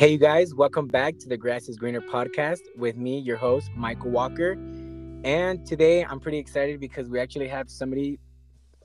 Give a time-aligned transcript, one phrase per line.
[0.00, 3.70] Hey, you guys, welcome back to the Grass is Greener podcast with me, your host,
[3.76, 4.52] Michael Walker.
[5.24, 8.18] And today I'm pretty excited because we actually have somebody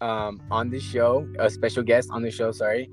[0.02, 2.90] um, on the show, a special guest on the show, sorry.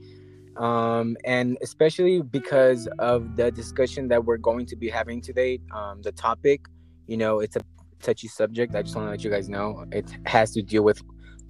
[0.57, 6.01] Um, and especially because of the discussion that we're going to be having today, um,
[6.03, 6.67] the topic,
[7.09, 7.61] you know, it's a
[8.01, 8.77] touchy subject.
[8.77, 11.03] I just want to let you guys know it has to deal with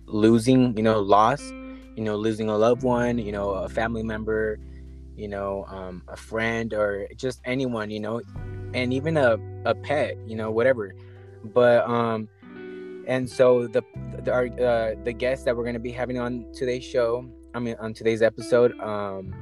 [0.06, 4.58] losing, you know, loss, you know, losing a loved one, you know, a family member,
[5.16, 8.20] you know, um, a friend or just anyone, you know,
[8.74, 10.94] and even a, a pet, you know, whatever.
[11.44, 12.28] But um,
[13.06, 13.82] and so the
[14.22, 17.76] the our, uh, the guest that we're gonna be having on today's show, I mean,
[17.80, 19.32] on today's episode, um,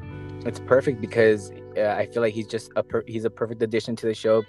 [0.46, 3.96] it's perfect because uh, I feel like he's just a per- he's a perfect addition
[3.96, 4.42] to the show,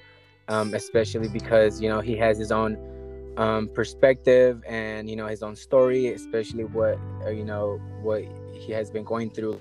[0.48, 2.77] um, especially because you know he has his own
[3.38, 8.71] um, perspective and you know his own story, especially what uh, you know what he
[8.71, 9.59] has been going through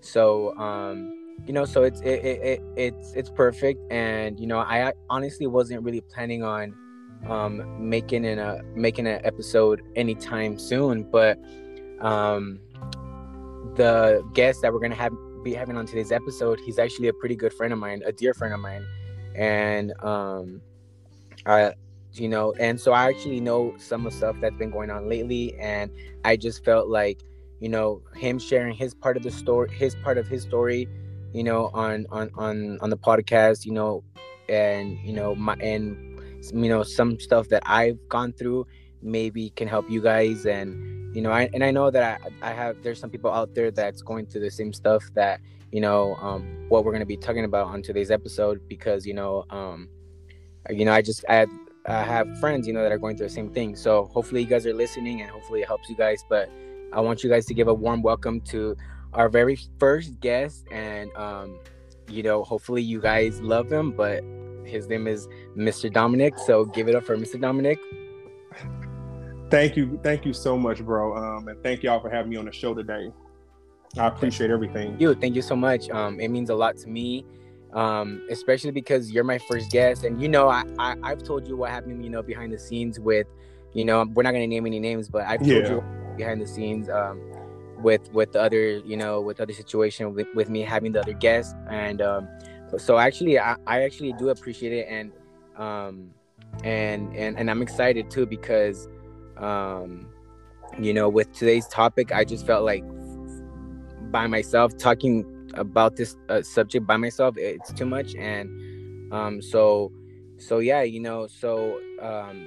[0.00, 4.58] so um, you know, so it's it, it, it it's it's perfect, and you know,
[4.58, 6.74] I honestly wasn't really planning on
[7.26, 11.38] um, making an a making an episode anytime soon, but
[12.00, 12.60] um,
[13.76, 15.12] the guest that we're gonna have
[15.42, 18.34] be having on today's episode, he's actually a pretty good friend of mine, a dear
[18.34, 18.84] friend of mine,
[19.34, 20.60] and um,
[21.46, 21.72] I
[22.14, 25.56] you know and so i actually know some of stuff that's been going on lately.
[25.58, 25.90] And
[26.24, 27.22] i just felt like
[27.60, 30.88] you know him sharing his part of the story his part of his story
[31.32, 34.02] you know on on on on the podcast you know
[34.48, 36.18] and you know my and
[36.52, 38.66] you know some stuff that i've gone through
[39.02, 42.52] maybe can help you guys and you know I, and i know that I, I
[42.52, 46.16] have there's some people out there that's going through the same stuff that you know
[46.16, 49.88] um what we're going to be talking about on today's episode because you know um
[50.70, 51.46] you know i just i
[51.86, 53.74] I have friends, you know, that are going through the same thing.
[53.74, 56.22] So hopefully you guys are listening and hopefully it helps you guys.
[56.28, 56.50] But
[56.92, 58.76] I want you guys to give a warm welcome to
[59.12, 61.58] our very first guest, and um,
[62.08, 63.92] you know, hopefully you guys love him.
[63.92, 64.24] But
[64.64, 65.92] his name is Mr.
[65.92, 67.40] Dominic, so give it up for Mr.
[67.40, 67.78] Dominic.
[69.50, 72.44] Thank you, thank you so much, bro, um, and thank y'all for having me on
[72.44, 73.12] the show today.
[73.98, 74.96] I appreciate everything.
[75.00, 75.90] You, thank you so much.
[75.90, 77.24] Um, it means a lot to me,
[77.72, 81.56] um, especially because you're my first guest, and you know, I, I I've told you
[81.56, 83.26] what happened, you know, behind the scenes with,
[83.74, 85.70] you know, we're not gonna name any names, but I've told yeah.
[85.70, 87.16] you behind the scenes um,
[87.86, 91.18] with with the other you know with other situation with, with me having the other
[91.26, 91.54] guests.
[91.68, 92.28] And um,
[92.78, 94.86] so actually I, I actually do appreciate it.
[94.88, 95.12] And
[95.56, 96.10] um,
[96.64, 98.88] and and and I'm excited too because
[99.38, 100.08] um,
[100.78, 102.84] you know with today's topic I just felt like
[104.10, 108.14] by myself talking about this uh, subject by myself it's too much.
[108.14, 109.92] And um, so
[110.38, 112.46] so yeah you know so um,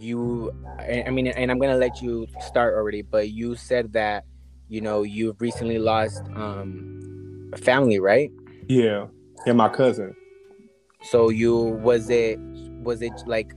[0.00, 4.24] you i mean and i'm gonna let you start already but you said that
[4.68, 7.06] you know you've recently lost um
[7.52, 8.30] a family right?
[8.68, 9.06] Yeah.
[9.46, 10.14] And my cousin.
[11.02, 12.38] So you was it
[12.82, 13.52] was it like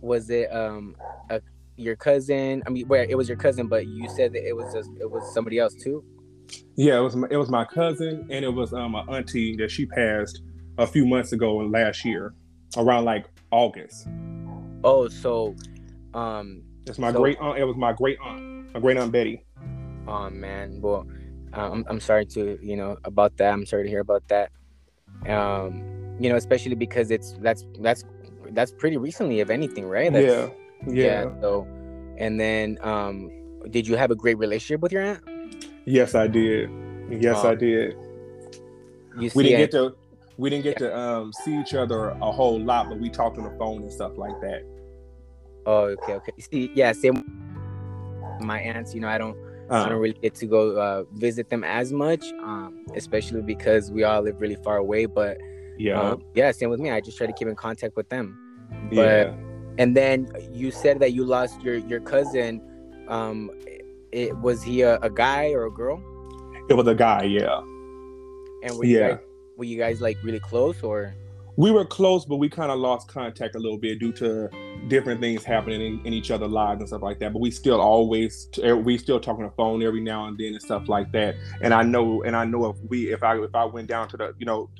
[0.00, 0.96] was it um
[1.30, 1.40] a,
[1.76, 4.72] your cousin i mean where it was your cousin but you said that it was
[4.72, 6.04] just it was somebody else too?
[6.76, 9.70] Yeah it was my, it was my cousin and it was um my auntie that
[9.70, 10.42] she passed
[10.78, 12.34] a few months ago in last year
[12.76, 14.08] around like august.
[14.84, 15.54] Oh so
[16.14, 17.58] um, it's my so, great aunt.
[17.58, 19.44] It was my great aunt, my great aunt Betty.
[20.06, 21.06] Oh man, well,
[21.56, 23.52] uh, I'm I'm sorry to you know about that.
[23.52, 24.50] I'm sorry to hear about that.
[25.28, 28.04] Um, you know, especially because it's that's that's
[28.52, 30.12] that's pretty recently, if anything, right?
[30.12, 30.48] That's, yeah.
[30.86, 31.40] yeah, yeah.
[31.40, 31.66] So,
[32.16, 33.30] and then, um,
[33.70, 35.22] did you have a great relationship with your aunt?
[35.84, 36.70] Yes, I did.
[37.10, 37.96] Yes, um, I did.
[39.16, 39.94] we didn't get to
[40.38, 40.88] we didn't get yeah.
[40.88, 43.92] to um, see each other a whole lot, but we talked on the phone and
[43.92, 44.62] stuff like that.
[45.68, 46.32] Oh, okay, okay.
[46.38, 47.22] See, yeah, same.
[48.40, 49.36] My aunts, you know, I don't,
[49.68, 49.84] uh-huh.
[49.84, 54.02] I don't really get to go uh, visit them as much, um, especially because we
[54.02, 55.04] all live really far away.
[55.04, 55.36] But
[55.76, 56.90] yeah, um, yeah, same with me.
[56.90, 58.38] I just try to keep in contact with them.
[58.88, 59.34] But, yeah.
[59.76, 62.62] And then you said that you lost your your cousin.
[63.06, 63.50] Um,
[64.10, 66.02] it was he a, a guy or a girl?
[66.70, 67.24] It was a guy.
[67.24, 67.58] Yeah.
[68.62, 69.08] And were you yeah.
[69.10, 69.18] guys
[69.58, 71.14] were you guys like really close or?
[71.56, 74.48] We were close, but we kind of lost contact a little bit due to
[74.86, 77.32] different things happening in, in, each other's lives and stuff like that.
[77.32, 80.52] But we still always er, we still talk on the phone every now and then
[80.52, 81.34] and stuff like that.
[81.60, 84.16] And I know and I know if we if I if I went down to
[84.16, 84.70] the you know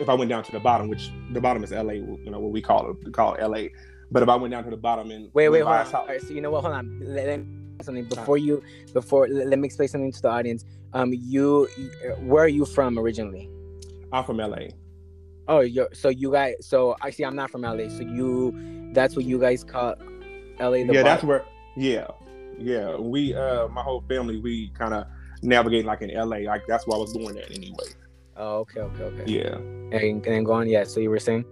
[0.00, 1.94] if I went down to the bottom, which the bottom is L.A.
[1.94, 3.72] You know what we call it call it L.A.
[4.10, 5.94] But if I went down to the bottom and wait wait hold on.
[5.94, 6.62] All right, so you know what?
[6.62, 7.00] Hold on.
[7.04, 7.40] Let,
[7.82, 8.62] something before you
[8.92, 10.64] before let me explain something to the audience.
[10.92, 11.68] Um, you
[12.20, 13.50] where are you from originally?
[14.12, 14.72] I'm from L.A.
[15.48, 16.54] Oh, you so you guys.
[16.60, 17.88] So actually, I'm not from LA.
[17.88, 19.94] So you, that's what you guys call
[20.60, 20.70] LA.
[20.70, 21.04] yeah, bottom.
[21.04, 21.44] that's where.
[21.76, 22.06] Yeah,
[22.58, 22.96] yeah.
[22.96, 25.06] We, uh, my whole family, we kind of
[25.42, 26.38] navigate like in LA.
[26.38, 27.86] Like that's why I was doing that anyway.
[28.36, 29.24] Oh, okay, okay, okay.
[29.26, 29.56] Yeah.
[29.56, 30.60] And, and then go.
[30.60, 30.84] Yeah.
[30.84, 31.44] So you were saying?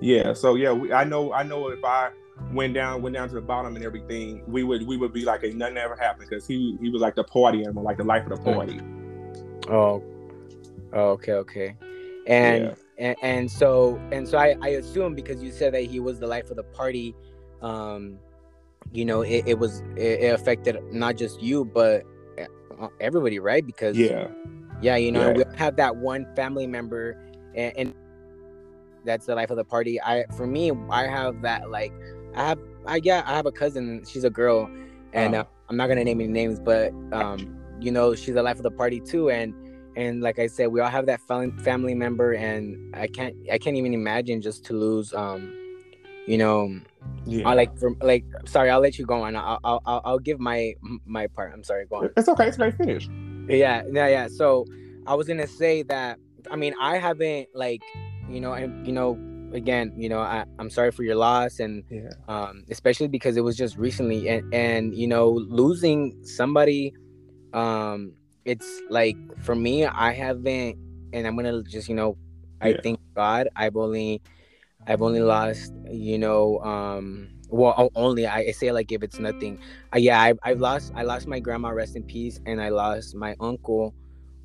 [0.00, 0.32] Yeah.
[0.32, 1.32] So yeah, we, I know.
[1.32, 2.10] I know if I
[2.52, 5.44] went down, went down to the bottom and everything, we would we would be like,
[5.44, 8.26] ain't nothing ever happened because he he was like the party animal, like the life
[8.26, 8.80] of the party.
[9.68, 10.02] Oh.
[10.92, 11.76] oh okay, okay.
[12.26, 12.74] And, Yeah.
[12.98, 16.26] And and so and so I I assume because you said that he was the
[16.26, 17.14] life of the party,
[17.62, 18.18] um,
[18.92, 22.04] you know, it, it was it, it affected not just you but
[22.80, 23.64] uh, everybody, right?
[23.64, 24.28] Because Yeah.
[24.80, 25.32] yeah, you know, Yeah.
[25.32, 27.16] we have that one family member,
[27.54, 27.94] and, and
[29.04, 30.00] that's the life of the party.
[30.00, 31.92] I for me, I have that like
[32.34, 34.04] I have I yeah I have a cousin.
[34.06, 34.70] She's a girl,
[35.12, 35.38] and Uh.
[35.40, 38.62] uh, I'm not gonna name any names, but um, you know, she's the life of
[38.62, 39.54] the party too, and
[39.96, 43.76] and like I said, we all have that family member, and I can't I can't
[43.76, 45.52] even imagine just to lose um,
[46.26, 46.78] you know,
[47.24, 47.48] Yeah.
[47.48, 49.34] I like from like sorry, I'll let you go on.
[49.36, 51.52] I'll I'll I'll, I'll give my my part.
[51.54, 52.10] I'm sorry, go on.
[52.16, 52.48] it's okay.
[52.48, 52.76] It's okay.
[52.76, 53.08] Finish.
[53.48, 54.28] Yeah, yeah, yeah.
[54.28, 54.66] So
[55.06, 56.18] I was gonna say that.
[56.50, 57.82] I mean, I haven't like,
[58.28, 59.18] you know, and you know,
[59.52, 62.10] again, you know, I, I'm sorry for your loss, and Yeah.
[62.28, 66.92] um, especially because it was just recently, and and you know, losing somebody,
[67.52, 68.12] um,
[68.46, 70.78] it's like for me, I haven't,
[71.12, 72.16] and I'm gonna just, you know,
[72.62, 72.80] I Yeah.
[72.82, 74.22] thank God, I've only,
[74.86, 77.28] I've only lost, you know, um.
[77.48, 79.60] Well, only I I say like if it's nothing,
[79.94, 83.14] uh, yeah, I I lost I lost my grandma, rest in peace, and I lost
[83.14, 83.94] my uncle,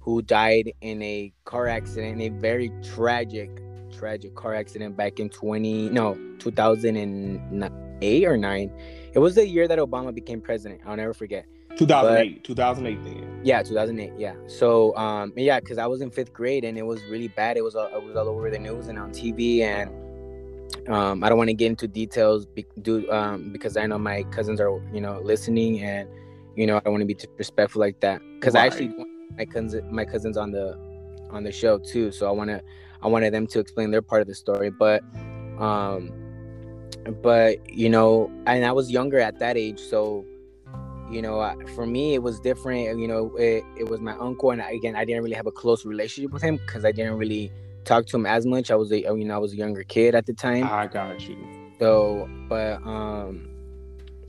[0.01, 3.49] who died in a car accident, a very tragic,
[3.91, 7.71] tragic car accident back in twenty no two thousand and
[8.03, 8.71] eight or nine.
[9.13, 10.81] It was the year that Obama became president.
[10.85, 11.45] I'll never forget.
[11.77, 12.43] 2008.
[12.43, 13.03] 2008.
[13.03, 13.41] Then.
[13.43, 14.13] Yeah, 2008.
[14.17, 14.35] Yeah.
[14.47, 17.57] So, um, yeah, because I was in fifth grade and it was really bad.
[17.57, 19.61] It was all, it was all over the news and on TV.
[19.61, 19.89] And
[20.89, 24.23] um, I don't want to get into details be, do, um, because I know my
[24.23, 26.07] cousins are, you know, listening and,
[26.55, 28.21] you know, I don't want to be disrespectful like that.
[28.35, 30.77] Because I actually want my cousins, my cousins on the
[31.31, 32.11] on the show too.
[32.11, 32.61] So I want to
[33.01, 34.69] I wanted them to explain their part of the story.
[34.69, 35.01] But,
[35.59, 36.11] um,
[37.21, 40.25] but you know, and I was younger at that age, so
[41.11, 44.61] you know for me it was different you know it, it was my uncle and
[44.61, 47.51] I, again i didn't really have a close relationship with him because i didn't really
[47.85, 48.71] talk to him as much.
[48.71, 50.65] I was a you know i was a younger kid at the time.
[50.65, 51.37] I got you.
[51.79, 53.47] so but um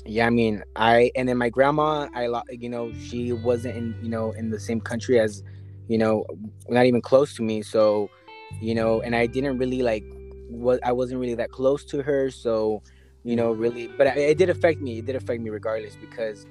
[0.05, 4.08] yeah i mean i and then my grandma i you know she wasn't in you
[4.08, 5.44] know in the same country as
[5.88, 6.25] you know
[6.69, 7.62] not even close to me.
[7.62, 8.11] So
[8.61, 10.05] you know and i didn't really like
[10.49, 12.31] what i wasn't really that close to her.
[12.31, 12.82] So
[13.25, 14.99] you know really but it, it did affect me.
[14.99, 16.46] It did affect me regardless because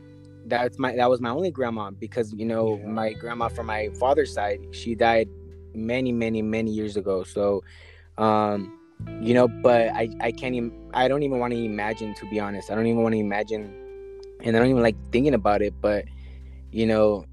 [0.45, 2.87] that's my that was my only grandma because you know Yeah.
[2.87, 5.29] my grandma from my father's side she died
[5.73, 7.23] many many many years ago.
[7.23, 7.63] So
[8.17, 8.77] um
[9.21, 12.39] you know but i i can't even i don't even want to imagine to be
[12.39, 12.71] honest.
[12.71, 13.73] I don't even want to imagine
[14.43, 16.05] and i don't even like thinking about it but
[16.71, 17.25] you know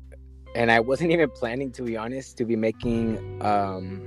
[0.54, 4.02] and i wasn't even planning to be honest to be making um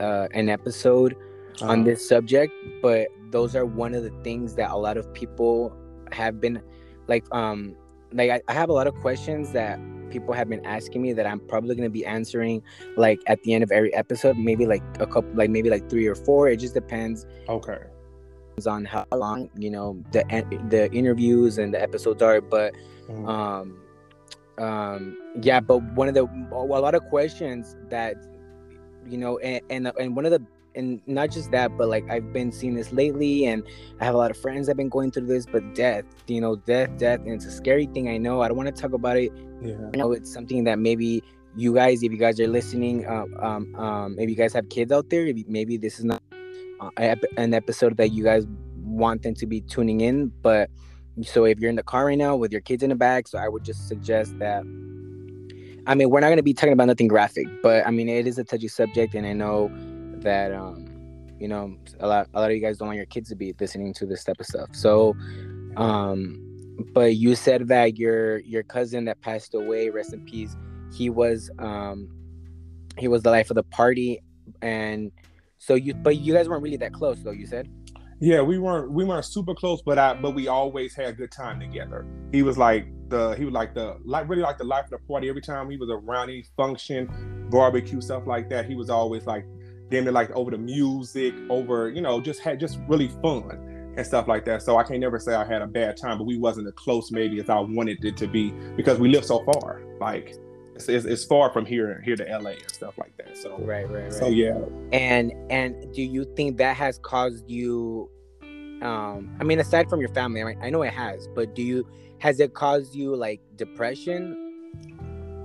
[0.00, 1.16] uh an episode
[1.62, 2.52] on Uh, this subject
[2.82, 5.74] but those are one of the things that a lot of people
[6.12, 6.60] have been
[7.08, 7.74] like um
[8.14, 9.78] like I, I have a lot of questions that
[10.10, 12.62] people have been asking me that i'm probably going to be answering
[12.96, 16.06] like at the end of every episode maybe like a couple like maybe like three
[16.06, 17.78] or four it just depends okay.
[18.66, 20.22] on how long you know the
[20.70, 22.72] the interviews and the episodes are but
[23.08, 23.28] Mhm.
[23.28, 23.76] um
[24.64, 28.14] um yeah but one of the a lot of questions that
[29.06, 30.40] you know and and, and one of the
[30.74, 33.62] and not just that but like i've been seeing this lately and
[34.00, 36.40] i have a lot of friends that have been going through this but death you
[36.40, 38.92] know death death and it's a scary thing i know i don't want to talk
[38.92, 39.76] about it yeah.
[39.94, 41.22] I know it's something that maybe
[41.56, 44.92] you guys, if you guys are listening, uh, um, um, maybe you guys have kids
[44.92, 45.24] out there.
[45.26, 46.22] If you- Maybe this is not
[46.80, 46.90] uh,
[47.36, 48.46] an episode that you guys
[48.82, 50.32] want them to be tuning in.
[50.42, 50.68] But
[51.22, 53.38] so if you're in the car right now with your kids in the back, so
[53.38, 54.64] I would just suggest that.
[55.86, 58.26] I mean, we're not going to be talking about nothing graphic, but I mean, it
[58.26, 59.70] is a touchy subject, and I know
[60.24, 60.94] that um,
[61.38, 63.54] you know a lot a lot of you guys don't want your kids to be
[63.58, 64.68] listening to this type of stuff.
[64.72, 65.14] So,
[65.76, 66.40] um,
[66.92, 70.56] but you said that your your cousin that passed away, rest in peace.
[70.92, 72.08] He was um,
[72.98, 74.20] he was the life of the party,
[74.62, 75.12] and
[75.58, 77.30] so you but you guys weren't really that close though.
[77.30, 77.68] You said.
[78.20, 81.32] Yeah, we weren't we weren't super close, but I but we always had a good
[81.32, 82.06] time together.
[82.32, 84.98] He was like the he was like the like really like the life of the
[84.98, 85.28] party.
[85.28, 89.44] Every time he was around any function, barbecue stuff like that, he was always like
[89.90, 94.06] damn near like over the music, over you know just had just really fun and
[94.06, 94.62] stuff like that.
[94.62, 97.10] So I can't never say I had a bad time, but we wasn't as close
[97.12, 99.82] maybe as I wanted it to be because we live so far.
[100.00, 100.34] Like
[100.74, 103.36] it's, it's, it's far from here here to LA and stuff like that.
[103.36, 104.12] So Right, right, right.
[104.12, 104.58] so yeah,
[104.92, 108.10] and and do you think that has caused you
[108.82, 111.62] um i mean aside from your family I, mean, I know it has but do
[111.62, 111.86] you
[112.18, 114.40] has it caused you like depression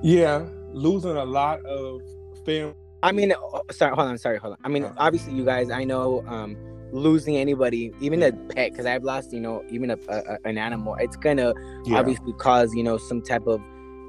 [0.02, 2.02] Yeah, losing a lot of
[2.46, 4.60] family I mean, oh, sorry, hold on, sorry, hold on.
[4.64, 4.94] I mean, Uh.
[4.98, 6.58] obviously, you guys, I know, um,
[6.92, 10.96] losing anybody, even a pet, because I've lost, you know, even a, a, an animal,
[11.00, 11.54] it's gonna
[11.86, 12.00] Yeah.
[12.00, 13.62] obviously cause, you know, some type of,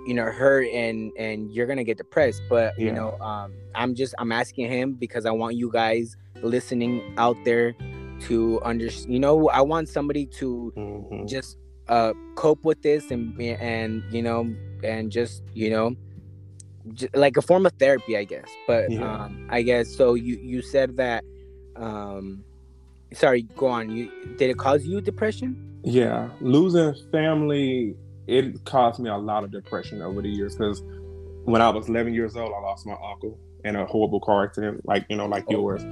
[0.07, 2.43] you know, hurt, and and you're gonna get depressed.
[2.49, 7.03] But you know, um, I'm just I'm asking him because I want you guys listening
[7.19, 7.75] out there
[8.23, 9.13] to understand.
[9.13, 11.29] You know, I want somebody to Mhm.
[11.29, 14.55] just uh cope with this and and you know
[14.85, 15.95] and just you know
[17.15, 19.25] like a form of therapy i guess but Yeah.
[19.25, 21.25] um i guess so you you said that
[21.77, 22.43] um
[23.13, 27.97] sorry go on you did it cause you depression Yeah, losing family
[28.27, 30.83] it caused me a lot of depression over the years because
[31.45, 34.83] when I was 11 years old, I lost my uncle in a horrible car accident,
[34.87, 35.53] like you know, like Oh.
[35.53, 35.83] yours.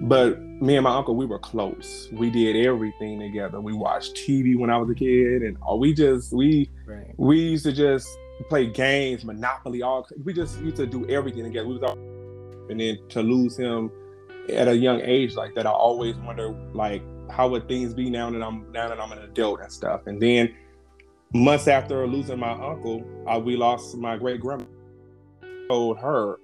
[0.00, 2.08] But me and my uncle, we were close.
[2.12, 3.60] We did everything together.
[3.60, 7.38] We watched TV when I was a kid, and all we just we right we
[7.38, 8.08] used to just
[8.44, 9.82] play games, Monopoly.
[9.82, 11.66] All we just used to do everything together.
[11.66, 11.96] We was all,
[12.70, 13.90] and then to lose him
[14.52, 18.30] at a young age like that, I always wonder like how would things be now
[18.30, 20.02] that I'm now that I'm an adult and stuff.
[20.06, 20.54] And then
[21.34, 24.64] months after losing my uncle, uh, we lost my great grandma.
[25.68, 26.36] Told her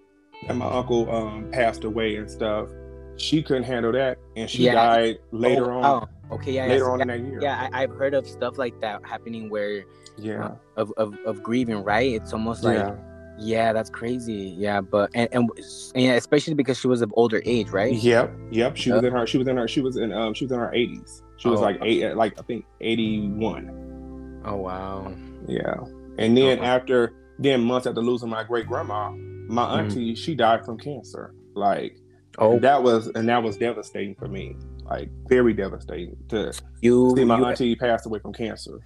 [0.49, 2.69] that my uncle um, passed away and stuff.
[3.17, 4.75] She couldn't handle that, and she Yeah.
[4.75, 5.85] died later Oh, on.
[6.03, 7.39] oh, okay yeah later yeah, on yeah, in that year.
[7.43, 9.85] yeah I, i've heard of stuff like that happening where
[10.19, 12.95] yeah, of, of of grieving right it's almost like yeah.
[13.39, 15.49] yeah that's crazy yeah but and, and
[15.95, 18.77] and yeah, especially because she was of older age right Yep, yep.
[18.77, 19.27] She was in her.
[19.27, 19.67] She was in her.
[19.67, 20.13] She was in.
[20.13, 20.35] Um.
[20.35, 21.23] She was in her eighties.
[21.39, 21.63] She was Oh.
[21.63, 22.15] like eight.
[22.15, 24.43] Like I think eighty-one.
[24.45, 25.13] oh wow
[25.49, 25.77] Yeah.
[26.19, 26.65] And then Oh.
[26.65, 29.79] after, then months after losing my great grandma, my Mhm.
[29.79, 31.35] auntie she died from cancer.
[31.55, 31.97] Like
[32.39, 34.57] oh that was, and that was devastating for me.
[34.85, 38.81] Like very devastating to you, see my you auntie pass away from cancer.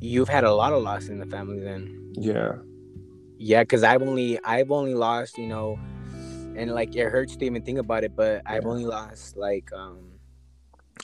[0.00, 2.52] you've had a lot of loss in the family then Yeah.
[3.38, 5.78] yeah because i've only i've only lost you know
[6.56, 9.98] and like it hurts to even think about it but i've only lost like um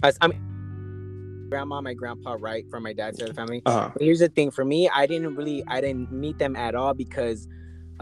[0.02, 3.90] I, I mean grandma my grandpa right from my dad's side of the family Uh.
[3.92, 6.94] But here's the thing for me i didn't really i didn't meet them at all
[6.94, 7.49] because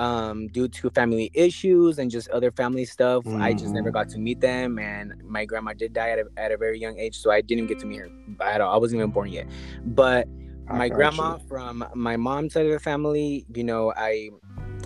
[0.03, 4.19] um due to family issues and just other family stuff i just never got to
[4.19, 7.31] meet them and my grandma did die at a, at a very young age so
[7.31, 8.11] i didn't get to meet her
[8.53, 9.47] at all i wasn't even born yet
[9.85, 10.27] but
[10.69, 11.41] I my grandma you.
[11.49, 14.13] from my mom's side of the family you know i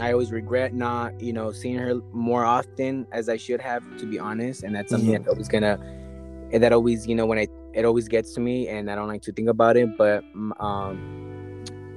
[0.01, 4.07] i always regret not you know seeing her more often as i should have to
[4.07, 5.19] be honest and that's something Mhm.
[5.19, 5.79] that's always gonna
[6.53, 9.23] that always you know when i it always gets to me and i don't like
[9.23, 10.97] to think about it but mm, um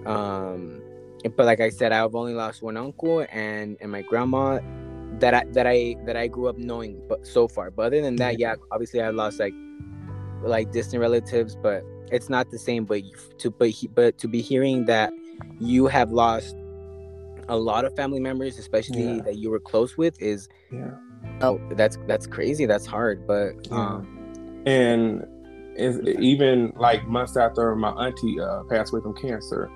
[0.05, 0.78] um
[1.35, 4.59] but like i said i've only lost one uncle and and my grandma
[5.19, 8.15] that i that i that i grew up knowing but so far but other than
[8.15, 9.53] that yeah obviously i lost like
[10.43, 13.01] like distant relatives but it's not the same but
[13.37, 15.11] to but he, but to be hearing that
[15.59, 16.55] you have lost
[17.49, 19.21] a lot of family members especially Yeah.
[19.23, 20.91] that you were close with is Yeah.
[21.41, 23.77] oh that's that's crazy that's hard but Yeah.
[23.77, 25.25] um and
[25.77, 29.69] even like months after my auntie uh, passed away from cancer,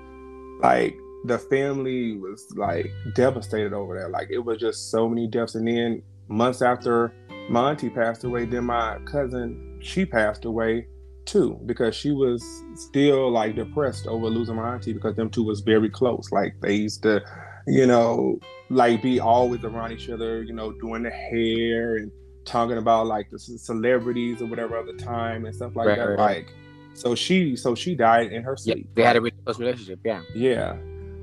[0.60, 4.10] like the family was like devastated over that.
[4.10, 5.54] Like it was just so many deaths.
[5.54, 7.12] And then months after
[7.48, 10.86] my auntie passed away, then my cousin she passed away
[11.26, 15.60] too because she was still like depressed over losing my auntie because them two was
[15.60, 16.30] very close.
[16.30, 17.22] Like they used to,
[17.66, 18.38] you know,
[18.70, 20.42] like be always around each other.
[20.42, 22.10] You know, doing the hair and
[22.44, 26.04] talking about like the celebrities or whatever at the time and stuff like Right, that.
[26.08, 26.18] right.
[26.18, 26.52] Like,
[26.92, 28.88] so she, so she died in her yeah, sleep.
[28.94, 30.76] they had a really close relationship yeah yeah,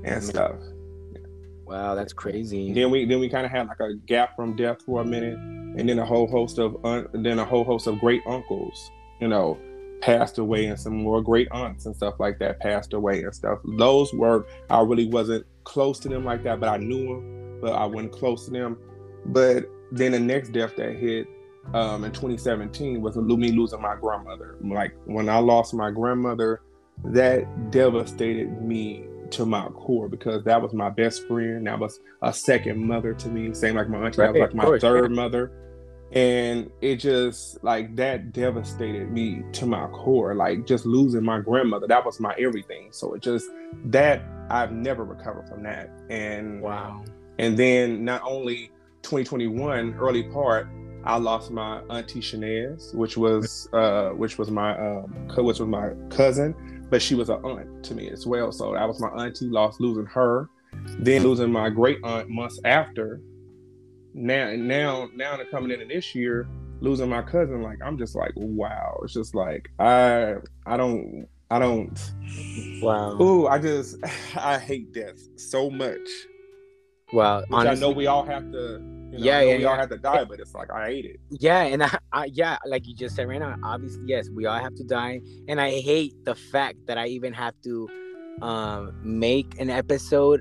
[0.04, 0.56] and stuff.
[1.64, 4.78] wow that's crazy Then we, then we kind of had like a gap from death
[4.84, 7.98] for a minute, and then a whole host of, un- then a whole host of
[8.00, 8.90] great uncles,
[9.20, 9.58] you know,
[10.00, 13.58] passed away, and some more great aunts and stuff like that passed away and stuff.
[13.78, 17.72] Those were I really wasn't close to them like that, but I knew them, but
[17.72, 18.76] I wasn't close to them.
[19.26, 21.26] But then the next death that hit
[21.74, 24.56] um, in 2017 was me losing my grandmother.
[24.62, 26.60] Like when I lost my grandmother,
[27.04, 31.66] that devastated me to my core because that was my best friend.
[31.66, 33.54] That was a second mother to me.
[33.54, 35.16] Same like my auntie, that was like my course, third yeah.
[35.16, 35.52] mother.
[36.12, 40.34] And it just like that devastated me to my core.
[40.34, 42.88] Like just losing my grandmother, that was my everything.
[42.92, 43.46] So it just
[43.86, 45.90] that I've never recovered from that.
[46.10, 47.02] And wow
[47.38, 48.70] and then not only
[49.02, 50.68] 2021 early part,
[51.04, 55.68] I lost my auntie Shanez, which was uh, which was my um, co- which was
[55.68, 56.54] my cousin,
[56.92, 58.52] but she was an aunt to me as well.
[58.52, 59.46] So that was my auntie.
[59.46, 60.50] Lost losing her,
[60.98, 63.22] then losing my great aunt months after.
[64.12, 66.46] Now now now to coming into this year,
[66.80, 67.62] losing my cousin.
[67.62, 69.00] Like I'm just like wow.
[69.02, 70.34] It's just like I
[70.66, 71.98] I don't I don't.
[72.82, 73.96] wow Ooh, I just
[74.36, 76.08] I hate death so much
[77.14, 79.80] wow which I know we all have to You know, Yeah, yeah, we all yeah.
[79.80, 81.20] have to die, but it's like I hate it.
[81.30, 84.58] Yeah, and I, I yeah, like you just said right now, obviously yes, we all
[84.58, 87.88] have to die, and I hate the fact that I even have to
[88.40, 90.40] um make an episode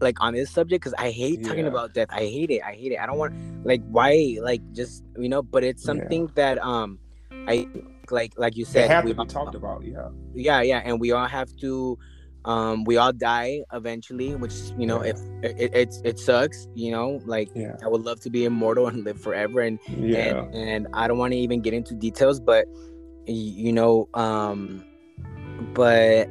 [0.00, 2.08] like on this subject because I hate talking about death.
[2.10, 2.60] I hate it.
[2.62, 2.98] I hate it.
[2.98, 5.86] I don't want like why like just you know, but it's Yeah.
[5.86, 6.98] something that um
[7.46, 7.68] I
[8.10, 9.84] like like you said It have we to be talked about.
[9.84, 10.08] Yeah.
[10.34, 11.96] yeah yeah and we all have to
[12.44, 15.10] um we all die eventually which you know Yeah.
[15.10, 17.76] if it, it's it sucks you know like Yeah.
[17.84, 20.44] i would love to be immortal and live forever and Yeah.
[20.44, 22.66] and, and i don't want to even get into details but
[23.26, 24.84] you know um
[25.74, 26.28] but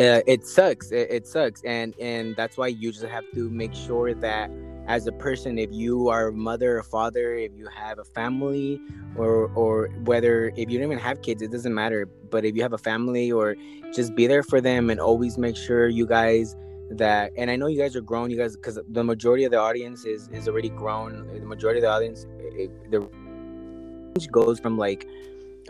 [0.00, 3.74] uh, it sucks it, it sucks and and that's why you just have to make
[3.74, 4.50] sure that
[4.88, 8.80] as a person if you are a mother or father if you have a family
[9.16, 12.06] or or whether if you don't even have kids it doesn't matter.
[12.06, 13.54] But if you have a family or
[13.94, 16.56] just be there for them and always make sure you guys
[16.90, 19.58] that and i know you guys are grown you guys because the majority of the
[19.58, 21.28] audience is is already grown.
[21.34, 25.06] The majority of the audience it, the range goes from like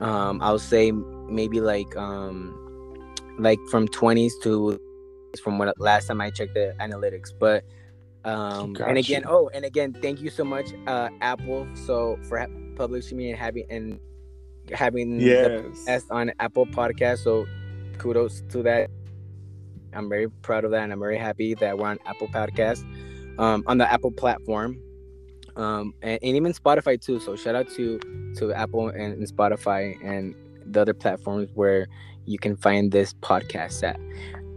[0.00, 2.54] um i'll say maybe like um
[3.38, 4.80] like from 20s to
[5.42, 7.32] from what last time i checked the analytics.
[7.38, 7.64] But
[8.24, 12.44] um and again oh and again thank you so much uh apple so for
[12.76, 14.00] publishing me and having and
[14.72, 15.84] having the Yes.
[15.86, 17.46] podcast on apple podcast so
[17.98, 18.90] kudos to that.
[19.94, 22.82] I'm very proud of that and i'm very happy that we're on apple podcast
[23.38, 24.78] um on the apple platform.
[25.56, 27.98] Um and, and even spotify too so shout out to
[28.36, 30.34] to apple and, and spotify and
[30.66, 31.86] the other platforms where
[32.26, 33.98] you can find this podcast at.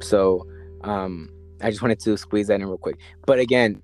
[0.04, 0.46] So
[0.84, 1.30] um
[1.64, 2.98] i just wanted to squeeze that in real quick.
[3.26, 3.82] But again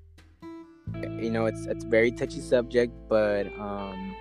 [1.19, 4.15] you know it's it's very touchy subject but um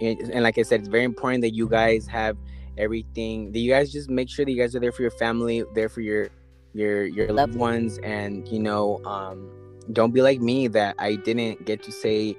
[0.00, 2.36] and, and like i said it's very important that you guys have
[2.76, 5.64] everything that you guys just make sure that you guys are there for your family
[5.74, 6.28] there for your
[6.74, 9.50] your your loved ones and you know um
[9.92, 12.36] don't be like me that i didn't get to say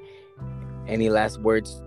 [0.88, 1.82] any last words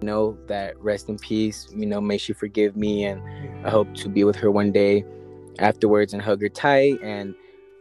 [0.00, 3.22] you know that rest in peace you know may she forgive me and
[3.66, 5.04] i hope to be with her one day
[5.58, 7.34] afterwards and hug her tight and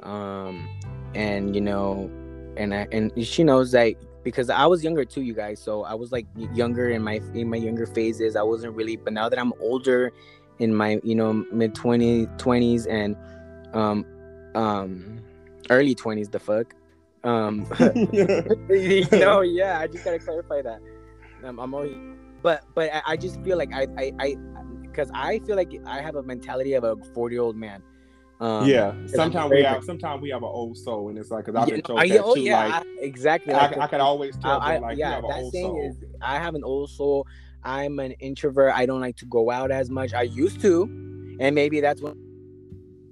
[0.04, 0.68] um
[1.16, 2.10] and you know
[2.56, 5.60] and I, and she knows that because I was younger too, you guys.
[5.60, 8.36] So I was like younger in my in my younger phases.
[8.36, 10.12] I wasn't really, but now that I'm older,
[10.60, 13.16] in my you know mid 20 20s and
[13.76, 14.06] um
[14.56, 15.20] um
[15.70, 16.74] early 20s, the fuck.
[17.24, 17.66] Um,
[18.70, 19.80] you know, yeah.
[19.80, 20.80] I just gotta clarify that.
[21.44, 21.96] Um, I'm always,
[22.42, 24.36] but but I, I just feel like I I I
[24.82, 27.82] because I feel like I have a mentality of a 40 year old man.
[28.43, 28.93] Um, yeah.
[29.08, 31.75] Sometimes we have sometimes we have an old soul, and it's like because I've Yeah,
[31.75, 32.41] been told I- that oh too.
[32.41, 33.53] yeah, like I- exactly.
[33.53, 35.53] I, like, I could always tell I, them like you yeah, have an that old
[35.53, 35.89] saying soul.
[35.89, 37.25] is I have an old soul.
[37.63, 38.73] I'm an introvert.
[38.75, 40.13] I don't like to go out as much.
[40.13, 40.84] I used to,
[41.39, 42.15] and maybe that's what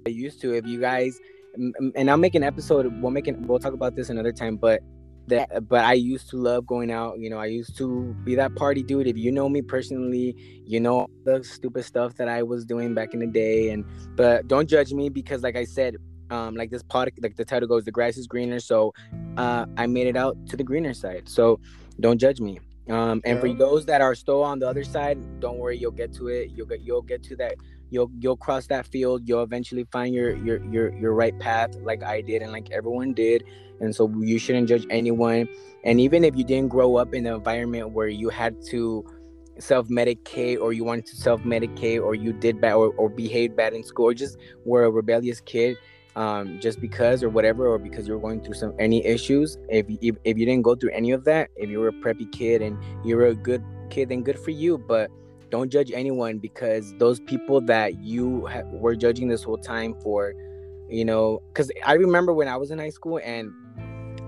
[0.06, 0.52] I used to.
[0.54, 1.18] If you guys,
[1.54, 2.92] and I'll make an episode.
[3.00, 4.56] We'll make an, We'll talk about this another time.
[4.56, 4.80] But
[5.28, 7.18] that, but I used to love going out.
[7.18, 9.06] You know, I used to be that party dude.
[9.06, 10.34] If you know me personally,
[10.66, 13.70] you know the stupid stuff that I was doing back in the day.
[13.70, 13.84] And
[14.16, 15.96] but don't judge me because, like I said,
[16.30, 18.60] um, like this pod, like the title goes, the grass is greener.
[18.60, 18.92] So,
[19.36, 21.28] uh, I made it out to the greener side.
[21.28, 21.60] So,
[22.00, 22.58] don't judge me.
[22.88, 26.12] Um, and for those that are still on the other side, don't worry, you'll get
[26.14, 26.50] to it.
[26.50, 27.54] You'll get you'll get to that.
[27.92, 29.28] You'll you'll cross that field.
[29.28, 33.12] You'll eventually find your your your your right path, like I did and like everyone
[33.12, 33.44] did.
[33.80, 35.48] And so you shouldn't judge anyone.
[35.84, 39.04] And even if you didn't grow up in an environment where you had to
[39.58, 43.84] self-medicate or you wanted to self-medicate or you did bad or, or behaved bad in
[43.84, 45.76] school or just were a rebellious kid
[46.16, 49.58] um, just because or whatever, or because you were going through some any issues.
[49.68, 52.30] If, if if you didn't go through any of that, if you were a preppy
[52.30, 54.78] kid and you were a good kid, then good for you.
[54.78, 55.10] But
[55.52, 60.32] don't judge anyone because those people that you ha- were judging this whole time for,
[60.88, 63.52] you know, because I remember when I was in high school and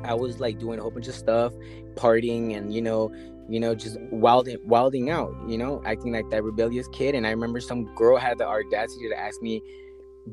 [0.05, 1.53] I was like doing a whole bunch of stuff,
[1.95, 3.11] partying and you know,
[3.49, 7.15] you know, just wilding wilding out, you know, acting like that rebellious kid.
[7.15, 9.63] And I remember some girl had the audacity to ask me,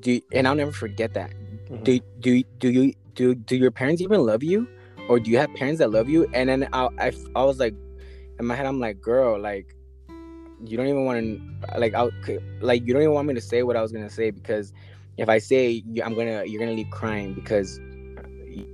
[0.01, 1.31] "Do?" And I'll never forget that
[1.69, 1.83] Mhm.
[1.85, 4.67] do do do you do do your parents even love you
[5.07, 7.73] or do you have parents that love you and then I, I, I was like
[8.39, 9.73] in my head i'm like girl like
[10.65, 12.07] you don't even want to like i
[12.61, 14.73] like you don't even want me to say what i was gonna say because
[15.17, 17.79] if i say you- i'm gonna you're gonna leave crying because
[18.17, 18.65] uh, you,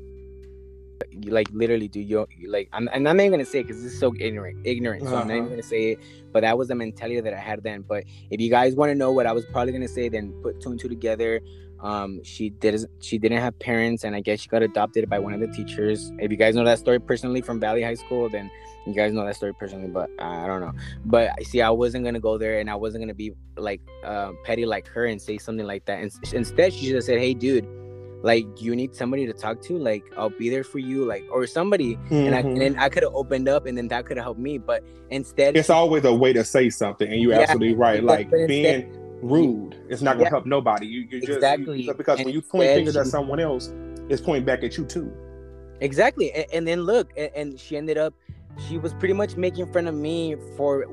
[1.12, 3.94] you like literally do you like I'm, and i'm not even gonna say because this
[3.94, 5.50] is so ignorant ignorant so i'm not even Uh-huh.
[5.56, 6.00] gonna say it
[6.34, 8.96] but that was the mentality that i had then but if you guys want to
[8.96, 11.42] know what i was probably gonna say then put two and two together
[11.80, 15.34] um she did she didn't have parents and i guess she got adopted by one
[15.34, 18.50] of the teachers if you guys know that story personally from valley high school then
[18.88, 20.72] you guys know that story personally but i don't know
[21.06, 24.66] but see i wasn't gonna go there and i wasn't gonna be like uh, petty
[24.66, 27.68] like her and say something like that and instead she just said hey dude
[28.24, 31.46] like you need somebody to talk to like i'll be there for you like or
[31.46, 32.14] somebody mm-hmm.
[32.16, 32.60] and, I, and Mm-hmm.
[32.60, 35.56] then i could have opened up and then that could have helped me but instead
[35.56, 38.02] it's she- always a way to say something, and you're Yeah, absolutely right.
[38.02, 40.30] but- Like but instead- being rude, it's not gonna Yeah.
[40.30, 40.86] help nobody.
[40.86, 41.82] You, you just Exactly.
[41.84, 43.72] you- because And when you point fingers at someone else,
[44.10, 45.12] it's pointing back at you too.
[45.82, 48.14] exactly and, and then look and, and she ended up
[48.58, 50.86] she was pretty much making fun of me for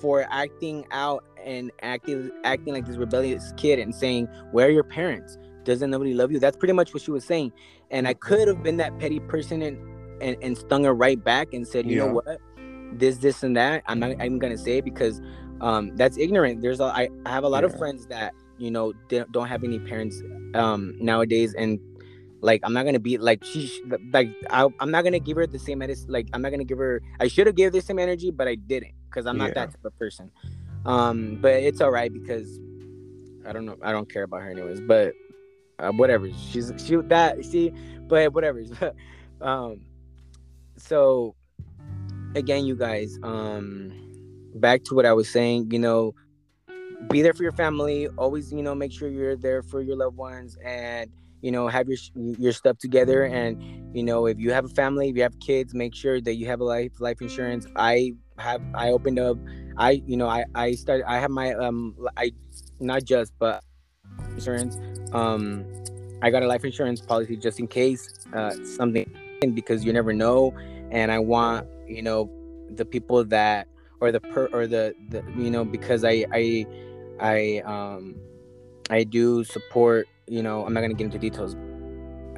[0.00, 4.84] for acting out and acting acting like this rebellious kid and saying where are your
[4.84, 5.38] parents?
[5.64, 6.38] Doesn't nobody love you?
[6.40, 7.52] That's pretty much what she was saying.
[7.90, 9.78] And i could have been that petty person and
[10.20, 12.06] and, and stung her right back and said you Yeah.
[12.06, 12.38] know what?
[12.98, 13.82] This this and that.
[13.86, 15.20] I'm not i'm gonna say it because
[15.60, 16.62] um that's ignorant.
[16.62, 19.78] There's a i, I have a lot of friends that you know don't have any
[19.78, 20.22] parents
[20.54, 21.78] um nowadays and
[22.42, 23.80] like i'm not gonna be like she sh-
[24.12, 26.78] like I, i'm not gonna give her the same medicine like i'm not gonna give
[26.78, 29.54] her i should have gave the same energy but i didn't because i'm not Yeah.
[29.66, 30.30] that type of person
[30.84, 32.58] um but it's all right because
[33.46, 35.14] i don't know i don't care about her anyways but
[35.78, 37.72] uh, whatever she's she that see
[38.08, 38.62] but whatever
[39.40, 39.80] um
[40.76, 41.34] so
[42.34, 43.92] again you guys um
[44.56, 46.12] back to what i was saying you know
[47.08, 50.16] be there for your family always you know make sure you're there for your loved
[50.16, 51.10] ones and
[51.42, 53.24] you know have your your stuff together.
[53.24, 53.62] And
[53.94, 56.46] you know if you have a family if you have kids make sure that you
[56.46, 57.66] have a life life insurance.
[57.76, 59.36] I have i opened up
[59.76, 62.32] i you know i i started i have my um i
[62.80, 63.62] not just but
[64.30, 64.78] insurance.
[65.12, 65.66] Um
[66.22, 69.06] i got a life insurance policy just in case uh something
[69.54, 70.54] because you never know.
[70.90, 72.30] And i want you know
[72.70, 73.68] the people that
[74.00, 76.66] or the per or the, the you know because i i
[77.20, 78.16] i um
[78.90, 81.56] i do support you know i'm not gonna get into details.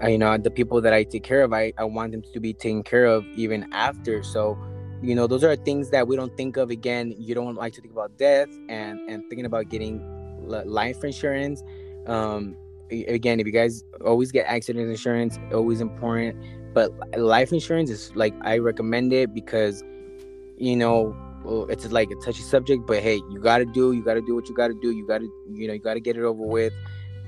[0.02, 2.40] I, you know the people that i take care of i i want them to
[2.40, 4.22] be taken care of even after.
[4.22, 4.58] So
[5.02, 6.70] you know those are things that we don't think of.
[6.70, 10.02] Again you don't like to think about death and and thinking about getting
[10.46, 11.62] life insurance.
[12.06, 12.56] Um
[12.90, 16.36] again if you guys always get accident insurance always important.
[16.74, 19.84] But life insurance is like i recommend it because
[20.58, 21.14] you know
[21.68, 24.54] it's like a touchy subject but hey you gotta do you gotta do what you
[24.56, 24.90] gotta do.
[24.90, 26.72] You gotta you know you gotta get it over with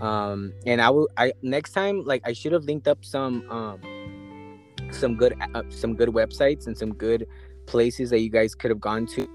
[0.00, 3.80] um and i will i next time like i should have linked up some um
[4.90, 7.26] some good uh, some good websites and some good
[7.66, 9.28] places that you guys could have gone to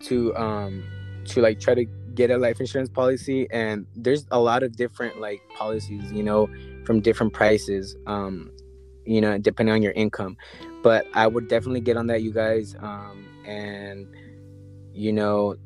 [0.00, 0.84] to um
[1.24, 1.84] to like try to
[2.14, 3.48] get a life insurance policy.
[3.50, 6.48] And there's a lot of different like policies you know
[6.84, 8.50] from different prices um
[9.06, 10.36] you know depending on your income.
[10.82, 12.76] But i would definitely get on that you guys.
[12.80, 14.06] Um and
[14.92, 15.56] you know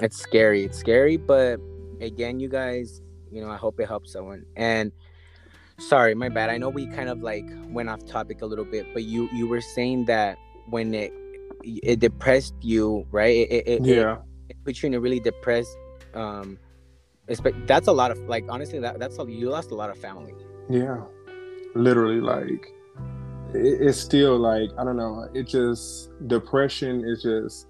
[0.00, 0.64] it's scary.
[0.64, 1.60] It's scary but
[2.00, 3.00] again you guys
[3.32, 4.92] you know i hope it helps someone and
[5.78, 8.86] sorry my bad i know we kind of like went off topic a little bit
[8.92, 10.38] but you you were saying that
[10.70, 11.12] when it
[11.64, 14.18] it depressed you right it, it, it, Yeah,
[14.48, 15.76] it put you in a really depressed
[16.14, 16.58] um
[17.66, 20.34] that's a lot of like honestly that that's a, you lost a lot of family
[20.68, 21.02] yeah.
[21.74, 22.72] Literally, like
[23.54, 25.28] it, it's still like I don't know.
[25.34, 27.66] It just depression is just.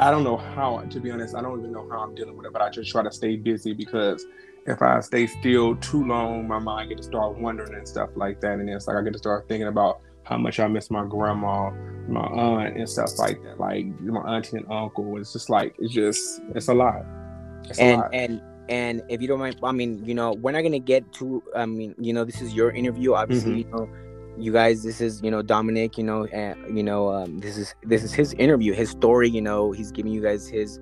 [0.00, 0.78] I don't know how.
[0.78, 2.52] To be honest, I don't even know how I'm dealing with it.
[2.52, 4.26] But I just try to stay busy because
[4.68, 8.40] if I stay still too long, my mind get to start wondering and stuff like
[8.42, 8.58] that.
[8.58, 11.70] And it's like I get to start thinking about how much I miss my grandma,
[12.08, 13.58] my aunt, and stuff like that.
[13.58, 15.18] Like my auntie and uncle.
[15.18, 17.04] It's just like it's just it's a lot.
[17.64, 18.14] It's a and lot.
[18.14, 21.42] and and if you don't mind i mean you know we're not gonna get to
[21.56, 23.74] i mean you know this is your interview obviously Mm-hmm.
[23.76, 23.88] you know
[24.36, 27.74] you guys this is you know dominic you know and you know um this is
[27.82, 30.78] this is his interview his story you know he's giving you guys his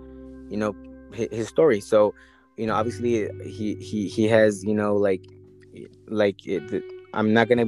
[0.51, 0.75] you know
[1.13, 2.13] his, his story so
[2.57, 5.25] you know obviously he he he has you know like
[6.09, 7.67] like it, i'm not gonna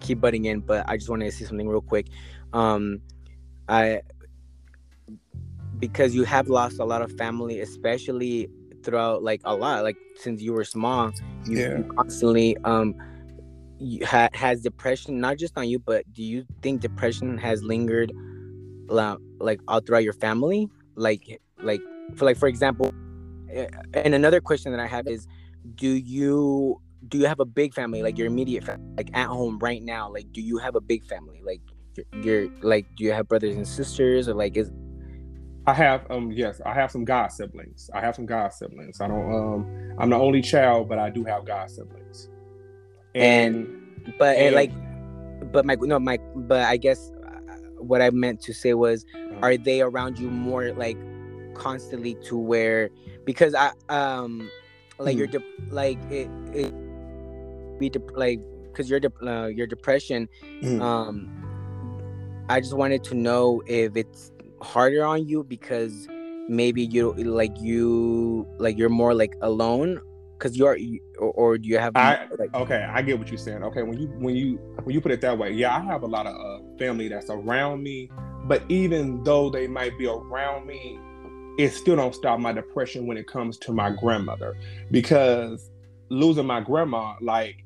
[0.00, 2.06] keep butting in but i just want to say something real quick
[2.52, 3.00] um
[3.68, 4.00] i
[5.78, 8.48] because you have lost a lot of family especially
[8.82, 11.10] throughout like a lot like since you were small
[11.46, 11.78] you, Yeah.
[11.78, 12.94] you constantly um
[13.78, 18.12] you ha- has depression not just on you but do you think depression has lingered
[18.88, 21.80] like all throughout your family like like
[22.16, 22.92] for like for example
[23.94, 25.26] and another question that i have is
[25.74, 29.58] do you do you have a big family like your immediate family like at home
[29.58, 31.60] right now like do you have a big family like
[31.96, 34.70] you're, you're like do you have brothers and sisters or like is
[35.64, 37.88] I have um yes, I have some god siblings.
[37.94, 39.00] I have some god siblings.
[39.00, 42.28] I don't um I'm the only child, but I do have god siblings.
[43.14, 43.68] And,
[44.18, 44.72] but eh, and- like
[45.52, 49.04] but my no my but i guess uh, what i meant to say was
[49.42, 50.96] are they around you more like
[51.54, 52.90] constantly to where
[53.24, 54.48] because i um
[54.98, 56.72] like your de- like it, it
[57.78, 60.28] be de- like because your de- uh, your depression
[60.62, 60.80] Mhm.
[60.80, 66.08] um i just wanted to know if it's harder on you because
[66.48, 70.00] maybe you like you like you're more like alone
[70.38, 70.76] because you're
[71.18, 73.62] or, or do you have I like okay, I get what you're saying.
[73.62, 76.06] Okay, when you when you when you put it that way, yeah, I have a
[76.06, 78.10] lot of uh, family that's around me,
[78.44, 80.98] but even though they might be around me,
[81.58, 84.56] it still don't stop my depression when it comes to my grandmother
[84.90, 85.70] because
[86.08, 87.64] losing my grandma, like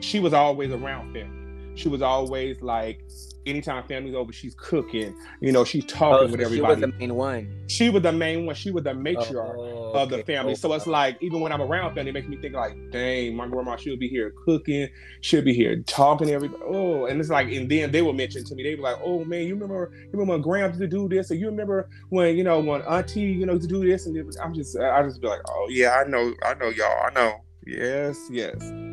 [0.00, 1.76] she was always around family.
[1.76, 3.02] She was always like
[3.46, 5.14] anytime family's over, she's cooking.
[5.40, 6.80] You know, she's talking oh, with everybody.
[6.80, 7.64] She was the main one.
[7.68, 8.54] She was the main one.
[8.54, 10.54] She was the matriarch Oh, of the family.
[10.54, 13.46] So it's like even when I'm around family, it makes me think like, dang, my
[13.46, 14.88] grandma should be here cooking,
[15.20, 16.62] should be here talking to everybody.
[16.64, 19.24] Oh, and it's like, and then they will mention to me, they be like, oh
[19.24, 22.36] man, you remember, you remember when Graham used to do this, or you remember when
[22.36, 24.78] you know when Auntie, you know, used to do this, and it was- I'm just,
[24.78, 27.34] I just be like, oh yeah, I know, I know y'all, I know,
[27.66, 28.91] yes, yes.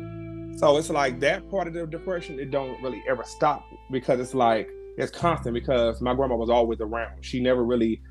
[0.56, 4.34] So it's like that part of the depression, it don't really ever stop because it's
[4.34, 7.24] like it's constant because my grandma was always around.
[7.24, 8.02] She never really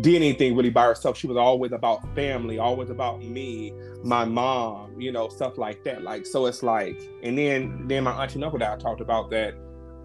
[0.00, 1.16] did anything really by herself.
[1.16, 6.02] She was always about family, always about me, my mom, you know, stuff like that.
[6.02, 9.30] Like so it's like and then then my auntie and uncle that I talked about
[9.30, 9.54] that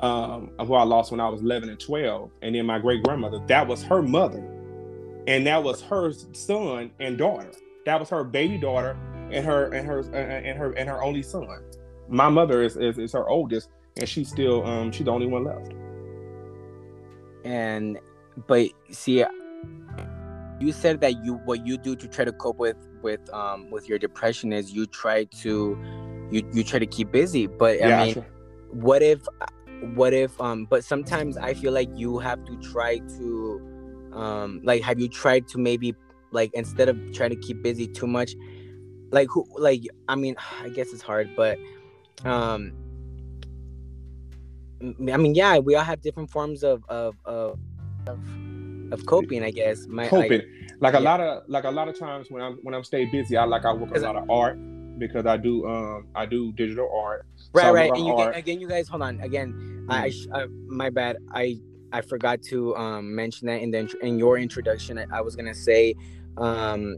[0.01, 3.39] um who I lost when I was 11 and 12 and then my great grandmother
[3.47, 4.43] that was her mother
[5.27, 7.51] and that was her son and daughter
[7.86, 8.97] that was her baby daughter
[9.33, 11.47] and her and her and her and her only son
[12.07, 15.43] my mother is is, is her oldest and she's still um she's the only one
[15.43, 15.73] left
[17.43, 17.99] and
[18.47, 19.23] but see
[20.59, 23.89] you said that you what you do to try to cope with with um with
[23.89, 25.77] your depression is you try to
[26.29, 28.25] you you try to keep busy but yeah i mean sure.
[28.69, 29.25] what if
[29.95, 33.59] what if um but sometimes i feel like you have to try to
[34.13, 35.95] um like have you tried to maybe
[36.31, 38.35] like instead of trying to keep busy too much
[39.12, 41.58] like who like i mean i guess it's hard but
[42.26, 42.74] um
[44.84, 47.60] I mean, yeah, we all have different forms of of of
[48.08, 48.19] of,
[48.91, 49.43] of coping.
[49.43, 50.41] I guess my coping
[50.80, 51.10] Like, like a yeah.
[51.10, 53.63] lot of like a lot of times when i'm when i'm stay busy i like
[53.65, 54.58] i work a lot of art
[54.97, 57.91] because i do um i do digital art right, work right.
[57.91, 58.36] And you art.
[58.36, 59.19] again, you guys, hold on.
[59.21, 61.17] Again, I, I, uh, my bad.
[61.32, 61.60] I
[61.93, 64.97] I forgot to um mention that in the in your introduction.
[64.97, 65.93] I, I was gonna say,
[66.38, 66.97] um,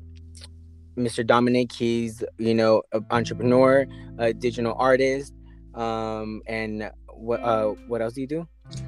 [0.98, 1.26] Mr.
[1.26, 3.86] Dominic, he's you know an entrepreneur,
[4.18, 5.34] a digital artist,
[5.74, 8.48] um, and what uh what else do you do?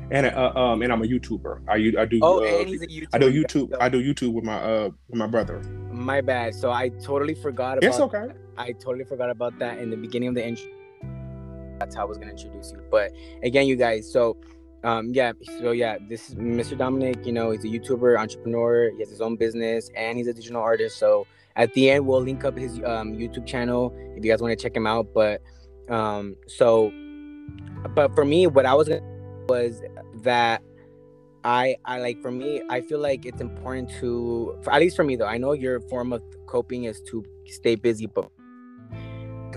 [0.10, 2.88] and uh, um and i'm a youtuber i i do Oh, uh, and he's a
[2.88, 3.08] YouTuber.
[3.14, 6.56] i do youtube so- i do youtube with my uh with my brother My bad.
[6.56, 7.88] So I totally forgot about.
[7.88, 10.66] it's okay I totally forgot about that in the beginning of the intro.
[11.80, 12.82] That's how I was gonna introduce you.
[12.90, 13.12] But
[13.44, 14.38] again, you guys, so
[14.84, 16.78] um yeah, so yeah, this is Mr.
[16.78, 20.34] Dominic, you know, he's a YouTuber, entrepreneur, he has his own business, and he's a
[20.34, 20.98] digital artist.
[20.98, 24.58] So at the end we'll link up his um YouTube channel if you guys want
[24.58, 25.14] to check him out.
[25.14, 25.42] But
[25.90, 26.92] um so
[27.94, 29.02] but for me, what I was gonna
[29.48, 29.82] was
[30.24, 30.62] that
[31.44, 35.04] I I like for me, I feel like it's important to for, at least for
[35.04, 35.28] me though.
[35.28, 38.30] I know your form of coping is to stay busy, but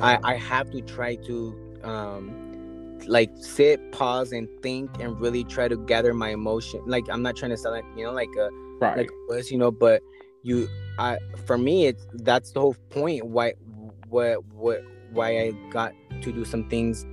[0.01, 5.69] I I have to try to um like sit, pause, and think, and really try
[5.69, 6.83] to gather my emotion.
[6.87, 9.59] Like I'm not trying to sound like you know like a right like puss, you
[9.59, 10.03] know, but
[10.43, 13.55] you I for me it's that's the whole point why
[14.09, 17.05] what what why I got to do some things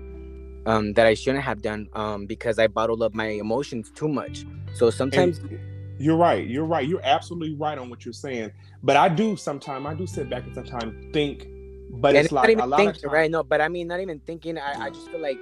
[0.66, 4.46] um that I shouldn't have done um because I bottled up my emotions too much.
[4.74, 5.60] So sometimes And
[5.98, 8.52] you're right you're right you're absolutely right on what you're saying
[8.84, 11.48] but i do sometimes i do sit back and sometimes think
[12.00, 13.32] but it's not like even a lot thinking, of times right?
[13.32, 14.58] No, but I mean, not even thinking.
[14.58, 15.38] I, I just feel like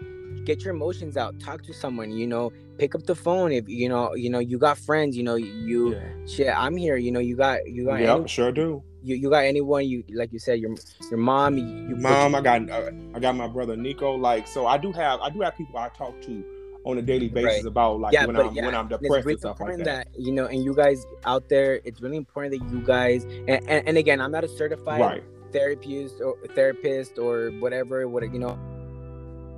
[0.45, 1.39] get your emotions out.
[1.39, 2.11] Talk to someone.
[2.11, 4.13] You know, pick up the phone if you know.
[4.15, 5.15] You know, you got friends.
[5.17, 6.53] You know, you yeah, shit.
[6.55, 6.97] I'm here.
[6.97, 9.85] You know, you got you got Yep, any, sure do you, you got anyone.
[9.85, 10.75] You like you said your
[11.09, 11.57] your mom.
[11.57, 14.77] You, you mom your- i got uh, i got my brother nico like so i
[14.77, 16.43] do have i do have people i talk to
[16.85, 17.65] on a daily basis Right.
[17.65, 19.69] about like Yeah, when i'm yeah, when i'm And it's depressed really and stuff like
[19.73, 20.19] important that, that.
[20.21, 23.23] you know, and you guys out there, it's really important that you guys.
[23.25, 28.23] And, and, and again, I'm not a certified right therapist or therapist or whatever what
[28.33, 28.57] you know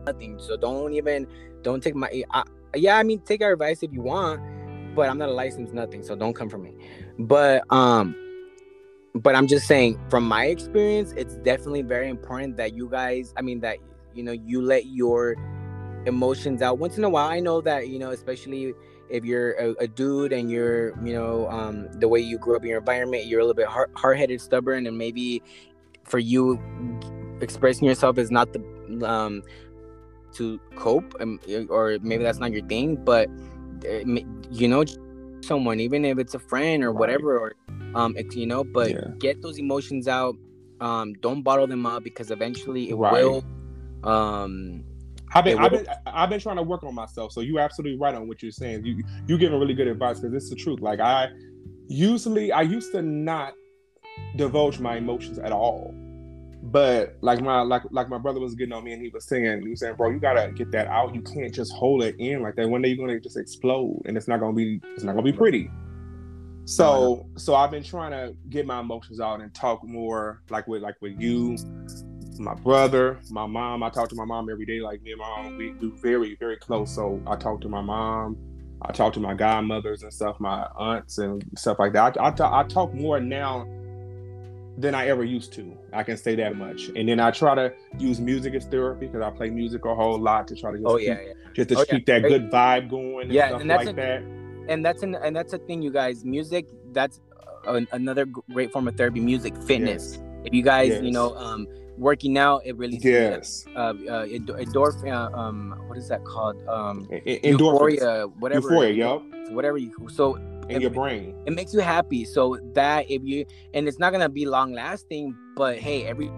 [0.05, 1.27] nothing so don't even
[1.61, 2.43] don't take my I,
[2.75, 4.41] yeah i mean take our advice if you want
[4.95, 6.73] but i'm not a licensed nothing so don't come for me.
[7.19, 8.15] But um
[9.15, 13.41] but i'm just saying from my experience it's definitely very important that you guys i
[13.41, 13.77] mean that
[14.13, 15.35] you know you let your
[16.05, 16.77] emotions out.
[16.77, 18.73] Once in a while i know that you know especially
[19.09, 22.63] if you're a, a dude and you're you know um the way you grew up
[22.63, 25.41] in your environment you're a little bit hard, hard-headed stubborn and maybe
[26.03, 26.59] for you
[27.41, 28.61] expressing yourself is not the
[29.07, 29.43] um
[30.35, 33.29] to cope um, or maybe that's not your thing but
[33.89, 34.03] uh,
[34.51, 34.83] you know
[35.43, 37.53] someone even if it's a friend or whatever or
[37.95, 39.11] um you know but Yeah.
[39.19, 40.35] get those emotions out
[40.81, 43.23] um don't bottle them up because eventually it Right.
[43.23, 43.43] will
[44.03, 44.83] um
[45.33, 47.33] I've been, I've been, I've been trying to work on myself.
[47.33, 48.85] So you're absolutely right on what you're saying.
[48.85, 50.79] You, you giving really good advice because it's the truth.
[50.79, 51.27] Like I,
[51.89, 53.53] usually, I used to not
[54.37, 55.93] divulge my emotions at all,
[56.65, 59.61] But like my like like my brother was getting on me and he was saying,
[59.61, 61.13] he was saying, bro, you gotta get that out.
[61.13, 62.67] You can't just hold it in like that.
[62.67, 65.31] One day you're gonna just explode and it's not gonna be it's not gonna be
[65.31, 65.69] pretty.
[66.65, 70.81] So so I've been trying to get my emotions out and talk more like with
[70.81, 71.55] like with you,
[72.39, 73.83] my brother, my mom.
[73.83, 74.79] I talk to my mom every day.
[74.79, 76.93] Like me and my mom, we we very very close.
[76.95, 78.37] So I talk to my mom.
[78.81, 82.17] I talk to my godmothers and stuff, my aunts and stuff like that.
[82.19, 83.67] I, I, I talk more now
[84.77, 85.77] than I ever used to.
[85.93, 86.89] I can say that much.
[86.95, 90.19] And then I try to use music as therapy because I play music a whole
[90.19, 91.33] lot to try to just oh keep, yeah, yeah.
[91.53, 92.19] just to Oh, keep yeah.
[92.19, 94.23] that good vibe going and Yeah, stuff and that's like a- that.
[94.67, 97.21] and that's an and that's a thing you guys music that's
[97.65, 102.37] a, another great form of therapy music fitness if you guys you know um working
[102.37, 103.65] out it really Yes.
[103.75, 108.93] uh, uh endo- endorphin uh, um what is that called um E- euphoria whatever Euphoria,
[108.93, 109.23] yup.
[109.51, 110.37] whatever you so
[110.69, 111.35] In your brain.
[111.45, 112.25] it makes you happy.
[112.25, 116.31] So that if you and it's not gonna be long lasting but hey every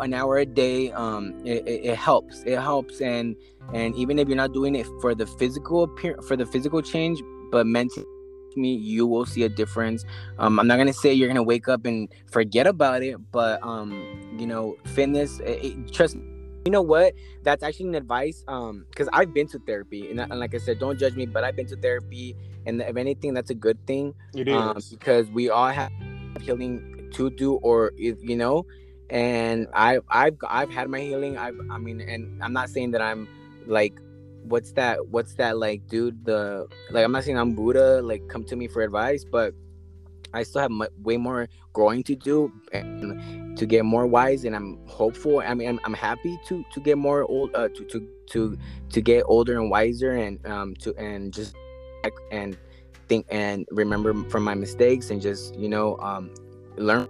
[0.00, 2.42] an hour a day um it, it, it helps.
[2.44, 3.00] It helps.
[3.00, 3.36] And
[3.72, 7.22] and even if you're not doing it for the physical appear for the physical change
[7.50, 8.06] but mentally
[8.54, 10.04] me you will see a difference.
[10.38, 14.36] Um i'm not gonna say you're gonna wake up and forget about it but um
[14.38, 16.16] you know fitness it, it- trust
[16.64, 17.14] you know what?
[17.42, 20.78] That's actually an advice um because i've been to therapy and, and like i said
[20.78, 24.14] don't judge me but i've been to therapy and if anything that's a good thing
[24.34, 24.54] It is.
[24.54, 25.90] um, because we all have
[26.40, 28.64] healing to do or you know
[29.10, 33.02] and i i've i've had my healing i've i mean and i'm not saying that
[33.02, 33.28] i'm
[33.66, 33.92] like
[34.44, 38.42] what's that what's that like dude the like i'm not saying i'm buddha like come
[38.44, 39.54] to me for advice but
[40.34, 40.72] i still have
[41.02, 45.68] way more growing to do and to get more wise and i'm hopeful i mean
[45.68, 49.60] i'm, I'm happy to to get more old uh, to to to to get older
[49.60, 51.54] and wiser and um to and just
[52.30, 52.56] and
[53.08, 56.32] think and remember from my mistakes and just you know um
[56.76, 57.08] learn.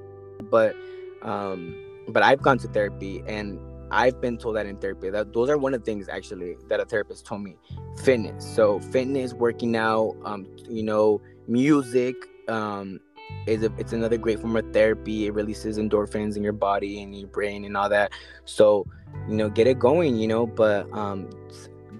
[0.50, 0.74] But
[1.22, 1.76] um
[2.08, 5.56] but i've gone to therapy and i've been told that in therapy that those are
[5.56, 7.56] one of the things actually that a therapist told me
[8.02, 8.44] fitness.
[8.44, 12.16] So fitness working out um you know music
[12.48, 13.00] um
[13.46, 15.26] is a, it's another great form of therapy.
[15.26, 18.12] It releases endorphins in your body and your brain and all that.
[18.44, 18.86] So
[19.28, 21.28] you know get it going you know but um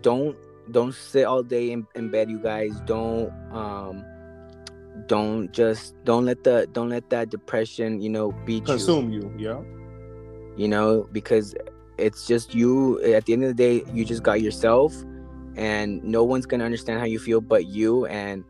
[0.01, 0.37] don't
[0.73, 4.05] don't sit all day in, in bed you guys don't um
[5.07, 9.33] don't just don't let the don't let that depression you know beat you Consume you.
[9.39, 9.61] Yeah.
[10.57, 11.55] you know because
[11.99, 14.95] it's just you at the end of the day you just got yourself
[15.57, 18.45] and no one's gonna understand how you feel but you and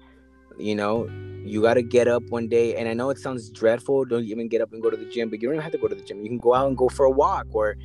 [0.58, 1.08] you know
[1.44, 4.46] you got to get up one day and i know it sounds dreadful don't even
[4.46, 6.02] get up and go to the gym but you don't have to go to the
[6.02, 7.76] gym you can go out and go for a walk or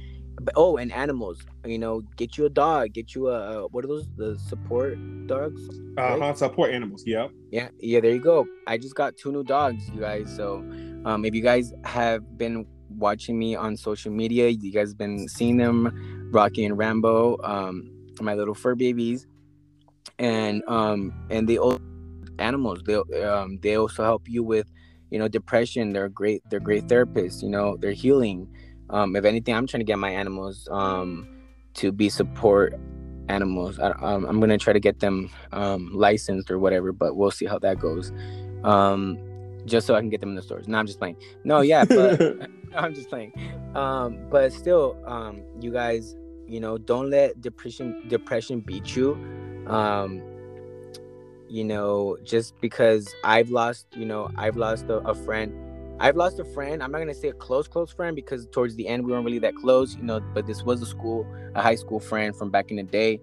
[0.56, 4.08] oh and animals you know get you a dog get you a, what are those
[4.18, 4.98] the support
[5.28, 5.62] dogs
[5.98, 6.34] Uh huh.
[6.34, 7.04] Support animals.
[7.06, 7.32] Yep.
[7.52, 8.46] yeah, yeah, there you go.
[8.68, 10.34] I just got two new dogs, you guys.
[10.36, 10.58] So,
[11.06, 12.66] um, if you guys have been
[12.98, 17.90] watching me on social media, you guys been seeing them, Rocky and Rambo, um,
[18.22, 19.26] my little fur babies,
[20.20, 21.80] and um, and they all
[22.40, 22.84] animals.
[22.86, 24.68] They um, they also help you with,
[25.10, 25.94] you know, depression.
[25.94, 26.44] They're great.
[26.50, 27.42] They're great therapists.
[27.42, 28.48] You know, they're healing.
[28.90, 31.28] Um, if anything, I'm trying to get my animals um
[31.76, 32.74] to be support
[33.30, 33.80] animals.
[33.80, 37.46] I, um, I'm gonna try to get them um, licensed or whatever, but we'll see
[37.46, 38.12] how that goes.
[38.64, 39.20] Um,
[39.66, 40.68] just so I can get them in the stores.
[40.68, 41.18] No, I'm just playing.
[41.44, 43.34] No, yeah, but I'm just playing.
[43.76, 46.16] Um, but still, um, you guys,
[46.48, 49.14] you know, don't let depression depression beat you.
[49.68, 50.22] Um,
[51.50, 55.54] you know, just because I've lost, you know, I've lost a, a friend.
[56.00, 56.84] I've lost a friend.
[56.84, 59.40] I'm not gonna say a close, close friend because towards the end we weren't really
[59.40, 60.20] that close, you know.
[60.20, 63.20] But this was a school, a high school friend from back in the day.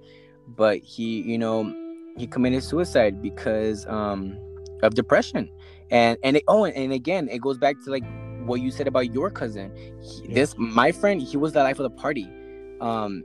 [0.49, 1.73] But he, you know,
[2.17, 4.39] he committed suicide because um,
[4.83, 5.51] of depression,
[5.91, 8.05] and and it, oh, and again, it goes back to like
[8.45, 9.73] what you said about your cousin.
[10.03, 10.35] He, Yeah.
[10.35, 12.29] This my friend, he was the life of the party,
[12.81, 13.25] um,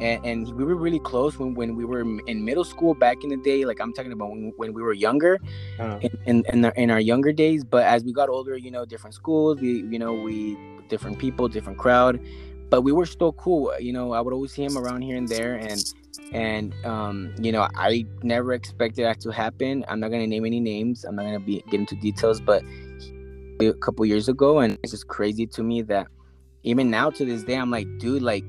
[0.00, 3.30] and, and we were really close when, when we were in middle school back in
[3.30, 3.64] the day.
[3.64, 5.38] Like I'm talking about when, when we were younger,
[5.78, 7.64] Uh, in in in our, in our younger days.
[7.64, 10.56] But as we got older you know different schools we you know we
[10.88, 12.20] different people different crowd.
[12.70, 15.28] But we were still cool you know i would always see him around here and
[15.28, 15.54] there.
[15.54, 15.84] And
[16.32, 19.84] and um you know i never expected that to happen.
[19.88, 21.04] I'm not going to name any names.
[21.04, 22.40] I'm not going to be get into details.
[22.40, 22.62] But
[23.60, 26.06] a couple years ago and it's just crazy to me that
[26.62, 28.44] even now to this day i'm like dude like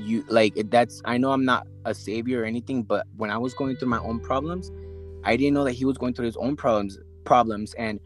[0.00, 3.54] you like that's i know i'm not a savior or anything but when i was
[3.54, 4.70] going through my own problems
[5.26, 7.98] I didn't know that he was going through his own problems problems and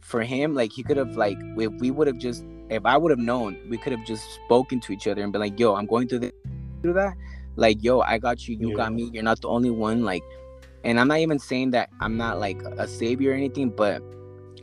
[0.00, 3.10] for him like he could have like if we would have just if I would
[3.10, 5.86] have known we could have just spoken to each other and been like yo I'm
[5.86, 6.32] going through this
[6.82, 7.14] through that
[7.56, 8.76] like yo I got you you Yeah.
[8.76, 10.22] got me you're not the only one like
[10.84, 14.00] and I'm not even saying that I'm not like a savior or anything but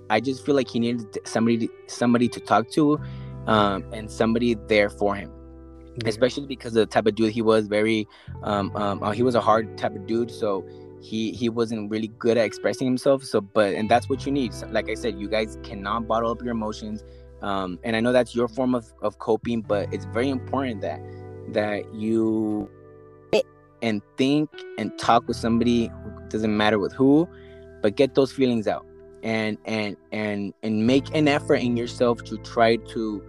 [0.09, 2.99] I just feel like he needed somebody to, somebody to talk to
[3.47, 5.31] um, and somebody there for him
[6.05, 8.07] especially because of the type of dude he was very
[8.43, 10.65] um, um uh, he was a hard type of dude so
[11.01, 14.53] he he wasn't really good at expressing himself so but and that's what you need.
[14.53, 17.03] So, like i said you guys cannot bottle up your emotions
[17.41, 20.99] um and i know that's your form of, of coping but it's very important that
[21.53, 22.69] that you
[23.81, 25.89] and think and talk with somebody
[26.27, 27.27] doesn't matter with who
[27.81, 28.85] but get those feelings out
[29.23, 33.23] and and and and make an effort in yourself to try to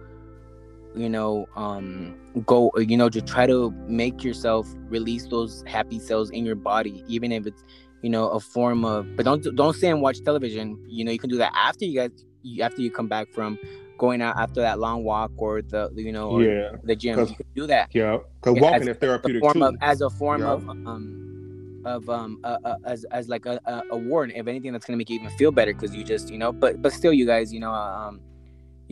[0.95, 2.15] you know um
[2.45, 7.03] go you know to try to make yourself release those happy cells in your body
[7.07, 7.63] even if it's
[8.01, 11.19] you know a form of but don't don't stay and watch television you know you
[11.19, 12.25] can do that after you guys
[12.61, 13.57] after you come back from
[13.97, 17.45] going out after that long walk or the you know yeah the gym you can
[17.55, 19.63] do that yeah because walking is therapeutic form too.
[19.65, 20.47] Of, as a form yeah.
[20.47, 24.85] of um of um uh, uh, as as like a, a, a if anything that's
[24.85, 27.25] gonna make you even feel better because you just you know but but still you
[27.25, 28.19] guys you know um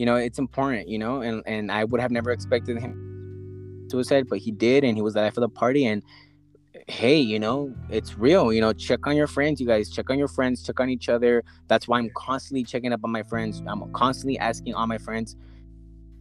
[0.00, 4.26] you know it's important you know and and i would have never expected him suicide
[4.30, 6.02] but he did and he was the life of the party and
[6.88, 10.18] hey you know it's real you know check on your friends you guys check on
[10.18, 11.44] your friends check on each other.
[11.68, 13.62] That's why i'm constantly checking up on my friends.
[13.66, 15.36] I'm constantly asking all my friends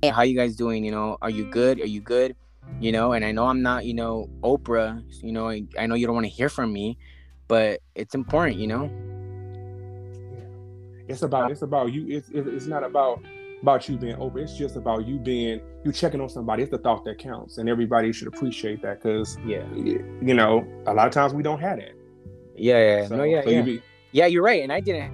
[0.02, 0.84] hey, how you guys doing?
[0.84, 1.80] You know are you good?
[1.80, 2.36] Are you good?
[2.82, 5.96] You know and i know i'm not you know oprah you know i, I know
[5.96, 6.98] you don't want to hear from me
[7.48, 8.92] but it's important you know?
[11.08, 13.24] It's about it's about you it's it's not about
[13.62, 14.44] about you being open.
[14.44, 16.64] It's just about you being you checking on somebody.
[16.64, 20.94] It's the thought that counts, and everybody should appreciate that because yeah, you know, a
[20.94, 21.94] lot of times we don't have that.
[22.56, 23.58] Yeah, yeah, so, no, yeah, so yeah.
[23.60, 23.82] You be,
[24.12, 24.64] yeah, you're right.
[24.64, 25.14] And I didn't.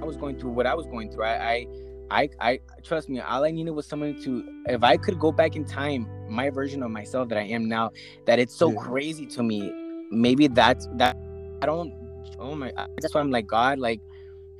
[0.00, 1.24] I was going through what I was going through.
[1.24, 1.66] I,
[2.10, 3.20] I, I, I trust me.
[3.20, 4.44] All I needed was someone to.
[4.66, 7.90] If I could go back in time, my version of myself that I am now,
[8.26, 8.80] that it's so yeah.
[8.80, 9.72] crazy to me.
[10.10, 11.16] Maybe that's that.
[11.62, 11.94] I don't.
[12.38, 12.72] Oh my.
[13.00, 13.78] That's why I'm like God.
[13.78, 14.00] Like,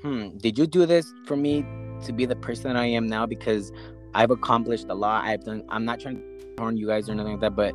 [0.01, 0.37] hmm.
[0.39, 1.67] Did you do this for me
[2.03, 3.73] to be the person that I am now because
[4.15, 5.25] I've accomplished a lot.
[5.25, 5.65] I've done.
[5.69, 7.75] I'm not trying to harm you guys or nothing like that, but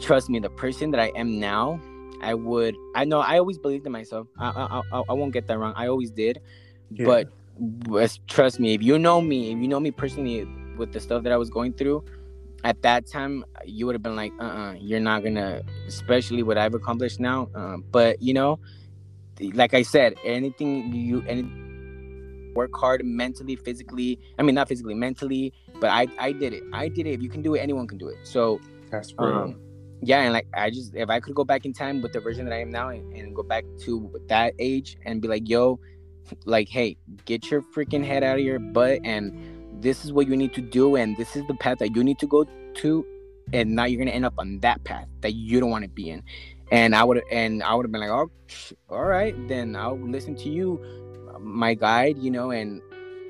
[0.00, 1.80] trust me, the person that I am now,
[2.20, 2.74] I would.
[2.94, 3.20] I know.
[3.20, 4.26] I always believed in myself.
[4.38, 5.74] I I, I, I won't get that wrong.
[5.76, 6.40] I always did,
[6.90, 7.06] yeah.
[7.06, 7.28] but
[8.26, 10.46] trust me, if you know me, if you know me personally
[10.76, 12.04] with the stuff that I was going through,
[12.64, 15.62] at that time you would have been like, uh, uh-uh, uh, you are not gonna,
[15.86, 17.48] especially what I've accomplished now.
[17.54, 18.58] Uh, but you know,
[19.52, 21.73] like I said, anything you anything
[22.54, 24.18] work hard mentally, physically.
[24.38, 25.52] I mean, not physically, mentally.
[25.80, 26.62] But I, I did it.
[26.72, 27.12] I did it.
[27.12, 28.16] If you can do it, anyone can do it.
[28.24, 29.32] So that's true.
[29.32, 29.60] Um,
[30.02, 32.44] yeah, and like I just, if I could go back in time with the version
[32.44, 35.80] that I am now, and, and go back to that age and be like, yo,
[36.44, 40.36] like, hey, get your freaking head out of your butt, and this is what you
[40.36, 42.44] need to do, and this is the path that you need to go
[42.74, 43.06] to,
[43.52, 46.10] and now you're gonna end up on that path that you don't want to be
[46.10, 46.22] in
[46.70, 48.30] and I would and I would have been like, oh,
[48.88, 50.80] all right, then I'll listen to you
[51.44, 52.80] my guide, you know, and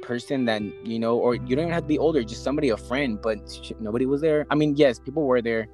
[0.03, 2.77] person that you know, or you don't even have to be older, just somebody, a
[2.77, 3.39] friend, but
[3.81, 4.47] nobody was there.
[4.51, 5.67] I mean, yes, people were there.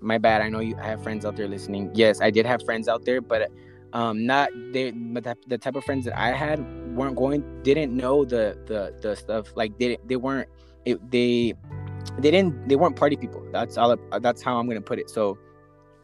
[0.00, 0.42] My bad.
[0.42, 1.90] I know you I have friends out there listening.
[1.94, 3.50] Yes, I did have friends out there, but
[3.92, 6.60] um, not they, but the, the type of friends that I had
[6.96, 9.48] weren't going, didn't know the the the stuff.
[9.56, 10.48] Like they they weren't
[10.84, 11.54] it, they
[12.18, 13.44] they didn't they weren't party people.
[13.52, 13.96] That's all.
[14.20, 15.10] That's how I'm gonna put it.
[15.10, 15.38] So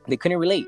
[0.09, 0.67] they couldn't relate.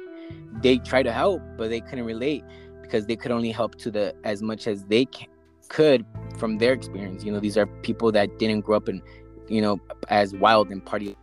[0.62, 2.42] They tried to help, but they couldn't relate
[2.86, 5.28] because they could only help to the as much as they can,
[5.68, 6.04] could
[6.38, 7.24] from their experience.
[7.24, 9.02] You know, these are people that didn't grow up in,
[9.48, 11.16] you know, as wild and party.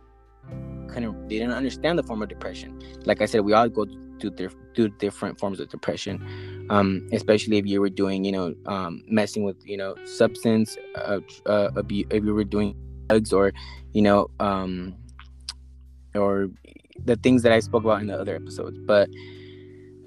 [0.88, 2.80] Couldn't they didn't understand the form of depression.
[3.04, 3.86] Like I said, we all go
[4.20, 9.42] through different forms of depression, um, especially if you were doing, you know, um, messing
[9.44, 12.76] with, you know, substance uh, uh, abuse, if you were doing
[13.08, 13.52] drugs or,
[13.92, 14.94] you know, um,
[16.14, 16.48] or
[17.04, 18.78] the things that I spoke about in the other episodes.
[18.86, 19.08] But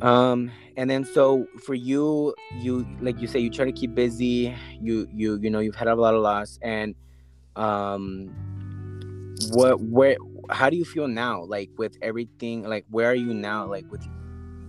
[0.02, 4.56] um and then so for you you like you say you try to keep busy
[4.80, 6.94] you you you know you've had a lot of loss and
[7.56, 8.30] um
[9.52, 10.18] what where
[10.50, 14.08] how do you feel now like with everything like where are you now like with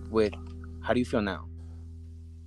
[0.09, 0.33] with
[0.81, 1.45] how do you feel now?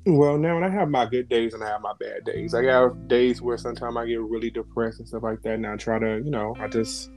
[0.05, 3.07] Well now i have my good days and i have my bad days i have
[3.07, 6.21] days where sometimes i get really depressed and stuff like that and i try to
[6.25, 7.09] you know i just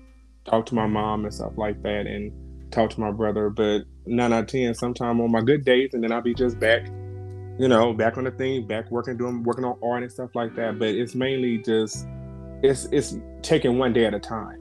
[0.46, 2.32] talk to my mom and stuff like that and
[2.72, 6.04] talk to my brother, but nine out of ten, sometime on my good days, and
[6.04, 6.88] then I'll be just back,
[7.58, 10.56] you know, back on the thing, back working, doing working on art and stuff like
[10.56, 10.80] that.
[10.80, 12.08] But it's mainly just
[12.64, 14.60] it's it's taking one day at a time.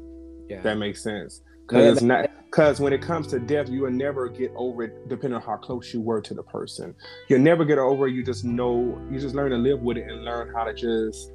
[0.48, 0.60] Yeah.
[0.62, 1.42] That makes sense.
[1.66, 5.08] Because no, not because when it comes to death, you will never get over it
[5.08, 6.94] depending on how close you were to the person.
[7.28, 8.12] You'll never get over it.
[8.12, 11.32] You just know you just learn to live with it and learn how to just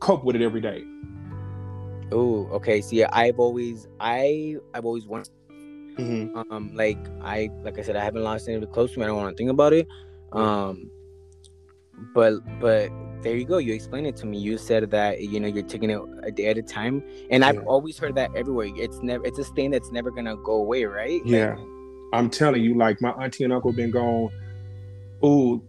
[0.00, 0.82] cope with it every day.
[2.12, 2.80] Oh, okay.
[2.80, 5.30] See, I've always, I, I've always wanted.
[5.50, 6.52] Mm-hmm.
[6.52, 9.04] Um, like I, like I said, I haven't lost anybody close to me.
[9.04, 9.88] I don't want to think about it.
[10.32, 10.90] Um,
[12.14, 12.90] but, but
[13.22, 13.58] there you go.
[13.58, 14.38] You explained it to me.
[14.38, 17.66] You said that you know you're taking it a day at a time, and I've
[17.66, 18.68] always heard that everywhere.
[18.76, 21.20] It's never it's a stain that's never gonna go away, right?
[21.24, 21.66] Yeah, like,
[22.12, 24.30] I'm telling you, like my auntie and uncle been gone,
[25.24, 25.62] ooh,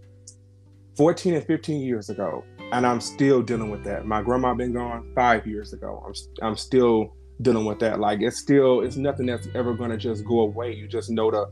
[0.96, 4.06] 14 and 15 years ago, and I'm still dealing with that.
[4.06, 6.04] My grandma been gone five years ago.
[6.06, 8.00] I'm I'm still dealing with that.
[8.00, 10.74] Like it's still it's nothing that's ever gonna just go away.
[10.74, 11.48] You just know to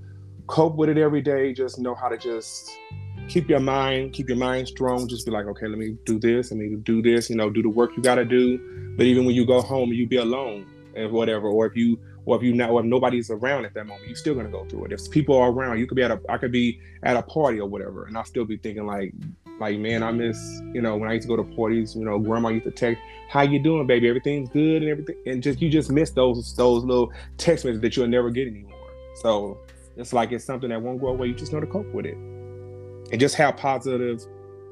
[0.48, 1.54] cope with it every day.
[1.54, 2.72] Just know how to just
[3.28, 5.08] keep your mind, keep your mind strong.
[5.08, 7.30] Just be like, okay, let me do this, let me do this.
[7.30, 8.96] You know, do the work you got to do.
[8.96, 10.66] But even when you go home, you be alone
[10.96, 13.88] and whatever, or if you or if you not or if nobody's around at that
[13.88, 14.92] moment, you're still gonna go through it.
[14.92, 17.60] If people are around, you could be at a I could be at a party
[17.60, 19.14] or whatever, and I'll still be thinking like
[19.60, 20.38] like man, I miss
[20.74, 21.96] you know when I used to go to parties.
[21.96, 24.08] You know, grandma used to text, "How you doing, baby?
[24.08, 27.98] Everything's good and everything." And just you just miss those those little text messages that
[27.98, 28.74] you'll never get anymore.
[29.16, 29.60] So
[29.96, 31.28] it's like it's something that won't go away.
[31.28, 32.18] You just know to cope with it
[33.12, 34.22] and just have positive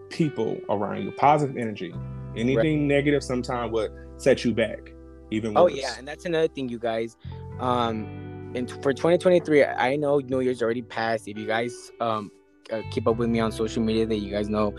[0.10, 1.94] people around you, positive energy.
[2.36, 2.96] Anything right.
[2.96, 4.92] negative sometimes would set you back.
[5.32, 7.18] Even oh yeah, and that's another thing, you guys.
[7.60, 11.28] Um, and for 2023, I know New Year's already passed.
[11.28, 12.32] If you guys um
[12.72, 14.76] uh, keep up with me on social media, that you guys know,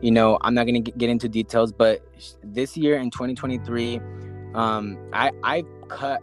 [0.00, 2.00] you know, I'm not gonna get into details, but
[2.42, 4.00] this year in 2023,
[4.54, 6.22] um, I I cut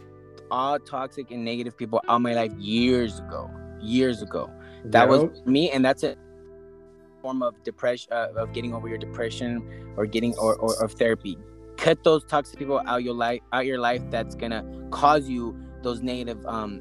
[0.50, 3.50] all toxic and negative people out of my life years ago.
[3.80, 4.50] Years ago,
[4.86, 6.18] that was me, and that's it
[7.20, 11.36] form of depression uh, of getting over your depression or getting or, or, or therapy.
[11.76, 16.00] Cut those toxic people out your life out your life that's gonna cause you those
[16.00, 16.80] negative um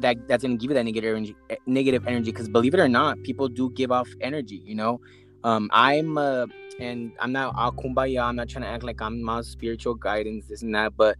[0.00, 2.88] that that's gonna give you that negative energy eh, negative energy because believe it or
[2.88, 5.00] not people do give off energy you know
[5.44, 6.46] um i'm uh
[6.80, 10.46] and i'm not all kumbaya i'm not trying to act like i'm my spiritual guidance
[10.46, 11.16] this and that but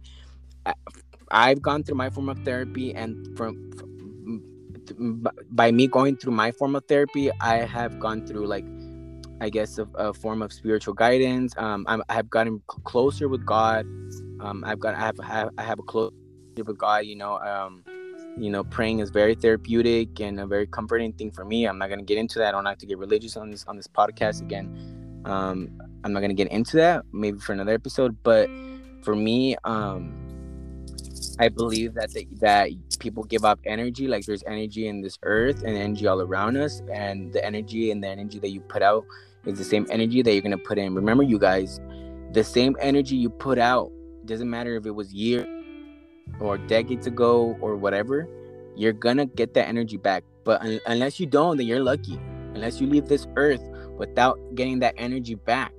[0.65, 0.73] I,
[1.31, 3.87] i've gone through my form of therapy and from, from
[5.51, 8.65] by me going through my form of therapy, I have gone through like,
[9.41, 11.53] I guess, a, a form of spiritual guidance.
[11.57, 13.85] Um, I'm, I have gotten closer with God.
[14.39, 16.11] Um, I've got, I have, I have a close
[16.57, 17.05] with God.
[17.05, 17.83] You know, um,
[18.37, 21.65] you know, praying is very therapeutic and a very comforting thing for me.
[21.65, 22.49] I'm not gonna get into that.
[22.49, 25.21] I don't have to get religious on this on this podcast again.
[25.25, 27.03] Um, I'm not gonna get into that.
[27.11, 28.15] Maybe for another episode.
[28.23, 28.49] But
[29.01, 30.13] for me, um,
[31.39, 32.69] I believe that the, that
[32.99, 34.07] people give off energy.
[34.07, 38.03] Like there's energy in this earth and energy all around us, and the energy and
[38.03, 39.05] the energy that you put out
[39.45, 40.93] is the same energy that you're gonna put in.
[40.93, 41.79] Remember, you guys,
[42.33, 43.91] the same energy you put out
[44.25, 45.47] doesn't matter if it was years
[46.39, 48.27] or decades ago or whatever.
[48.75, 50.23] You're gonna get that energy back.
[50.43, 52.19] But un- unless you don't, then you're lucky.
[52.53, 53.61] Unless you leave this earth
[53.97, 55.73] without getting that energy back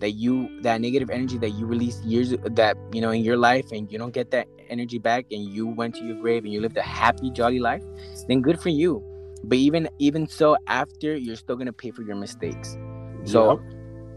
[0.00, 3.72] that you that negative energy that you released years that you know in your life
[3.72, 6.60] and you don't get that energy back and you went to your grave and you
[6.60, 7.82] lived a happy jolly life
[8.28, 9.02] then good for you
[9.44, 12.76] but even even so after you're still gonna pay for your mistakes
[13.24, 13.60] so yep.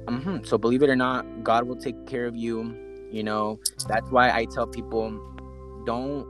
[0.07, 2.75] mm-hmm, so believe it or not god will take care of you
[3.11, 5.07] you know that's why i tell people
[5.87, 6.27] don't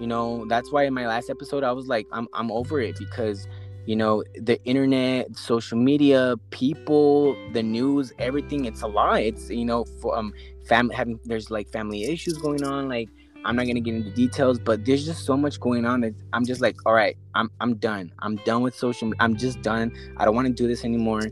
[0.00, 2.96] you know that's why in my last episode i was like i'm, I'm over it
[2.98, 3.46] because
[3.86, 9.20] you know the internet social media people the news everything it's a lot.
[9.20, 10.32] It's you know for um
[10.64, 13.10] family having there's like family issues going on like
[13.44, 16.46] i'm not gonna get into details but there's just so much going on that i'm
[16.46, 18.10] just like all right i'm i'm done.
[18.20, 19.92] I'm done with social i'm just done.
[20.16, 21.22] I don't want to do this anymore.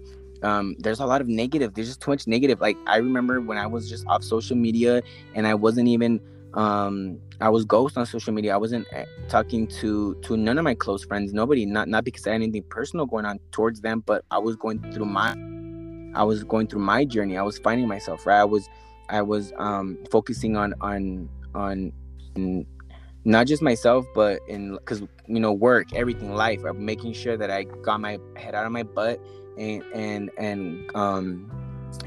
[0.42, 2.60] Um, there's a lot of negative there's just too much negative.
[2.60, 5.02] Like i remember when i was just off social media
[5.34, 6.20] and i wasn't even
[6.54, 8.54] um I was ghost on social media.
[8.54, 11.32] I wasn't eh, talking to to none of my close friends.
[11.32, 11.66] Nobody.
[11.66, 14.80] Not not because I had anything personal going on towards them, but I was going
[14.92, 15.34] through my
[16.14, 17.38] I was going through my journey.
[17.38, 18.26] I was finding myself.
[18.26, 18.40] Right.
[18.40, 18.68] I was
[19.08, 21.92] I was um focusing on on on
[23.24, 26.62] not just myself, but in because you know work, everything, life.
[26.64, 29.20] I'm making sure that I got my head out of my butt
[29.58, 31.50] and and and um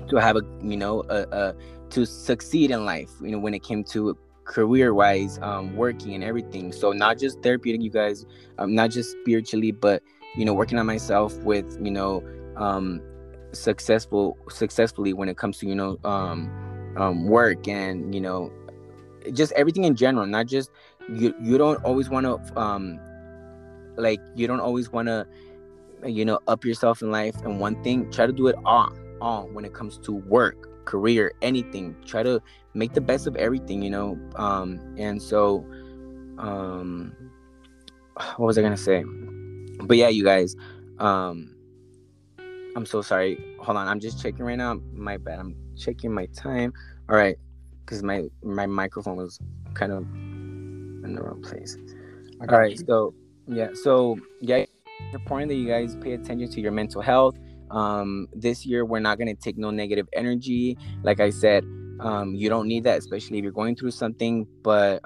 [0.10, 1.56] to have a you know a, a
[1.92, 3.12] to succeed in life.
[3.22, 6.72] You know when it came to career wise um, working and everything.
[6.72, 8.26] So not just therapeutic you guys
[8.58, 10.02] um, not just spiritually but
[10.36, 12.24] you know working on myself with you know
[12.58, 13.02] um,
[13.52, 16.50] successful successfully when it comes to you know um,
[16.98, 18.52] um, work and you know
[19.34, 20.70] just everything in general not just
[21.14, 23.00] you you don't always want to um
[23.98, 25.26] like you don't always want to
[26.06, 27.36] you know up yourself in life.
[27.44, 31.34] And one thing try to do it all all when it comes to work career
[31.42, 31.96] anything.
[32.06, 32.42] Try to
[32.74, 34.18] make the best of everything you know?
[34.36, 35.66] Um and so
[36.38, 37.14] um
[38.38, 39.04] what was i gonna say?
[39.82, 40.56] But yeah you guys
[41.00, 41.56] um
[42.76, 43.38] i'm so sorry.
[43.62, 44.80] Hold on i'm just checking right now.
[44.94, 46.74] My bad i'm checking my time.
[47.10, 47.38] All right
[47.86, 49.40] because my my microphone was
[49.74, 51.78] kind of in the wrong place.
[52.42, 52.86] All right you.
[52.86, 53.14] so
[53.48, 57.38] yeah so yeah it's important that you guys pay attention to your mental health
[57.72, 60.78] um this year we're not going to take no negative energy.
[61.04, 61.64] Like i said
[62.00, 65.02] um you don't need that especially if you're going through something but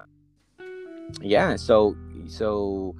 [1.21, 1.95] yeah so
[2.27, 2.95] so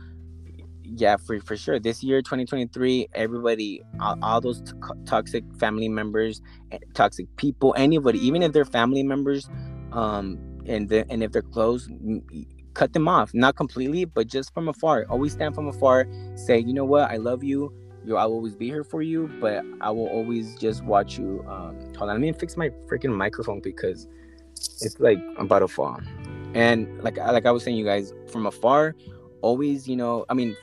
[0.83, 1.79] yeah for for sure.
[1.79, 4.73] This year 2023 everybody all, all those t-
[5.05, 6.41] toxic family members
[6.71, 9.49] eh, toxic people anybody even if they're family members
[9.91, 11.87] um and the, and if they're close
[12.73, 13.33] cut them off.
[13.33, 15.05] Not completely but just from afar.
[15.09, 16.07] Always stand from afar.
[16.35, 17.09] Say you know what?
[17.11, 17.73] I love you
[18.09, 21.77] you i'll always be here for you but i will always just watch you um
[21.95, 24.07] hold on let me fix my freaking microphone because
[24.81, 25.99] it's like about to fall.
[26.53, 28.95] And like like i was saying you guys from afar
[29.41, 30.57] always you know i mean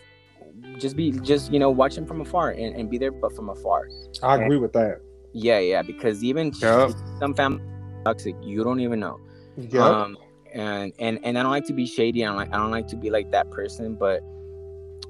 [0.78, 3.49] just be just you know watch them from afar and, and be there but from
[3.49, 3.88] afar.
[4.22, 5.01] I agree and, with that.
[5.32, 6.90] Yeah yeah because even yep.
[7.20, 7.62] some family
[8.05, 9.20] toxic you don't even know.
[9.57, 9.84] Yeah.
[9.84, 10.18] Um
[10.57, 12.86] and and and i don't like to be shady i don't like i don't like
[12.88, 14.22] to be like that person but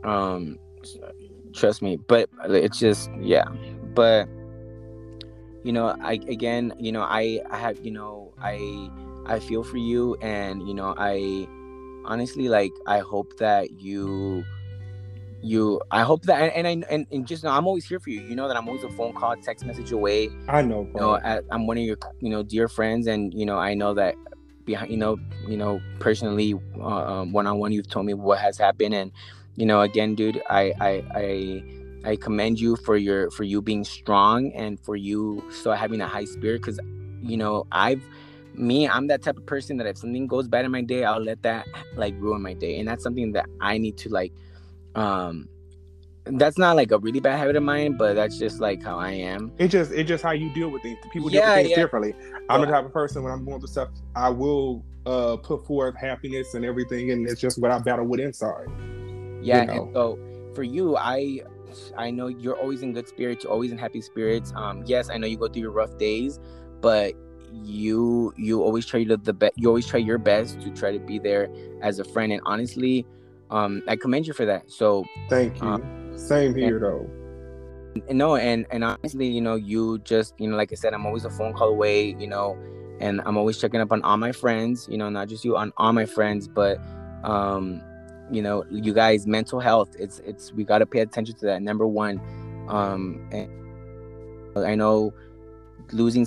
[0.02, 0.58] um
[1.56, 3.44] trust me but it's just yeah.
[3.94, 4.28] But
[5.66, 8.88] you know i again you know i i have you know i
[9.26, 11.48] i feel for you and you know i
[12.04, 14.44] honestly like i hope that you
[15.42, 18.20] you i hope that and, and i and, and just i'm always here for you.
[18.20, 20.30] You know that i'm always a phone call text message away.
[20.48, 20.92] I know bro.
[20.94, 23.74] you know I, i'm one of your you know dear friends and you know i
[23.74, 24.14] know that
[24.66, 28.94] behind you know you know personally uh, um, one-on-one you've told me what has happened
[28.94, 29.10] and
[29.56, 31.62] you know again dude i i i
[32.04, 36.06] I commend you for your for you being strong and for you still having a
[36.06, 36.78] high spirit because
[37.20, 38.00] you know I've
[38.54, 41.20] me I'm that type of person that if something goes bad in my day I'll
[41.20, 44.32] let that like ruin my day and that's something that I need to like
[44.94, 45.48] um
[46.26, 49.12] that's not like a really bad habit of mine, but that's just like how I
[49.12, 49.52] am.
[49.58, 50.98] It just it's just how you deal with things.
[51.12, 51.76] People deal with things yeah.
[51.76, 52.14] differently.
[52.48, 55.96] I'm the type of person when I'm going through stuff, I will uh put forth
[55.96, 58.66] happiness and everything, and it's just what I battle with inside.
[59.46, 59.72] Yeah, you know?
[59.84, 60.18] and so
[60.54, 61.40] for you, I
[61.96, 64.52] I know you're always in good spirits, you're always in happy spirits.
[64.56, 66.38] Um, yes, I know you go through your rough days,
[66.80, 67.14] but
[67.52, 69.54] you you always try to the best.
[69.56, 71.48] You always try your best to try to be there
[71.82, 73.06] as a friend, and honestly
[73.50, 77.10] um i commend you for that so thank you um, same here and, though
[78.08, 81.06] and no and and honestly you know you just you know like i said i'm
[81.06, 82.58] always a phone call away you know
[83.00, 85.72] and i'm always checking up on all my friends you know not just you on
[85.76, 86.78] all my friends but
[87.24, 87.80] um
[88.30, 91.62] you know you guys mental health it's it's we got to pay attention to that
[91.62, 92.20] number one.
[92.68, 93.48] Um and
[94.64, 95.12] i know
[95.92, 96.24] losing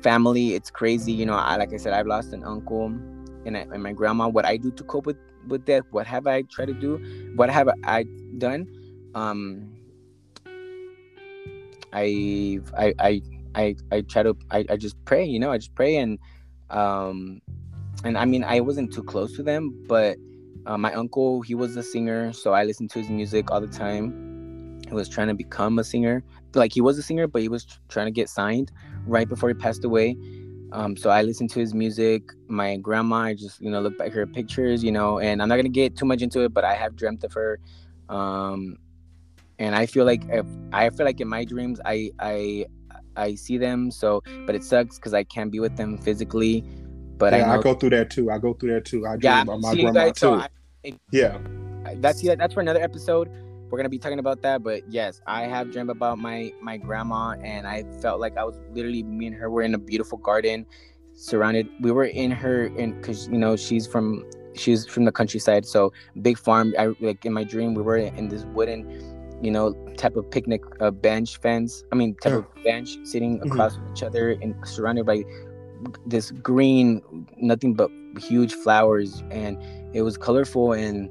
[0.00, 2.86] family it's crazy you know I, like i said i've lost an uncle
[3.44, 4.28] and, I, and my grandma.
[4.28, 7.50] What i do to cope with with that what have i tried to do what
[7.50, 8.04] have i
[8.38, 8.66] done?
[9.14, 9.72] Um
[11.92, 13.22] i i i
[13.54, 16.18] i, I try to I, I just pray you know i just pray and
[16.70, 17.42] um
[18.04, 20.16] and i mean i wasn't too close to them but
[20.66, 23.66] uh, my uncle he was a singer so i listened to his music all the
[23.66, 24.14] time
[24.88, 26.22] he was trying to become a singer
[26.54, 28.72] like he was a singer but he was trying to get signed
[29.06, 30.16] right before he passed away
[30.72, 32.22] um, so I listened to his music.
[32.48, 35.56] My grandma, I just you know look back her pictures, you know, and I'm not
[35.56, 37.60] gonna get too much into it, but I have dreamt of her,
[38.08, 38.78] um,
[39.58, 42.66] and I feel like if I feel like in my dreams I I
[43.16, 43.90] I see them.
[43.90, 46.64] So, but it sucks because I can't be with them physically.
[47.22, 48.30] But yeah, I, I, go through that too.
[48.30, 49.06] I go through that too.
[49.06, 50.12] I dream yeah, about my grandma too.
[50.16, 50.48] So I,
[51.12, 51.38] yeah,
[51.96, 53.30] that's yeah, that's for another episode
[53.72, 54.62] we're gonna be talking about that.
[54.62, 58.60] But yes, I have dreamed about my my grandma, and I felt like I was
[58.72, 60.66] literally me and her were in a beautiful garden,
[61.14, 61.66] surrounded.
[61.80, 65.90] We were in her, in because you know she's from she's from the countryside, so
[66.20, 66.74] big farm.
[66.78, 68.84] I like in my dream we were in this wooden,
[69.40, 71.82] you know, type of picnic uh, bench fence.
[71.92, 72.38] I mean, type yeah.
[72.40, 73.52] of bench sitting mm-hmm.
[73.52, 75.24] across from each other and surrounded by
[76.06, 77.02] this green,
[77.36, 79.58] nothing but huge flowers, and
[79.94, 81.10] it was colorful and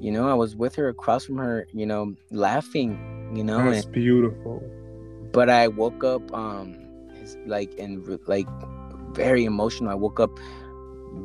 [0.00, 3.84] you know i was with her across from her you know laughing you know it's
[3.84, 4.62] beautiful
[5.32, 6.76] but i woke up um
[7.46, 8.46] like and like
[9.12, 10.30] very emotional i woke up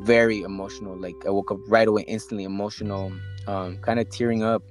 [0.00, 3.12] very emotional like i woke up right away instantly emotional
[3.46, 4.62] um kind of tearing up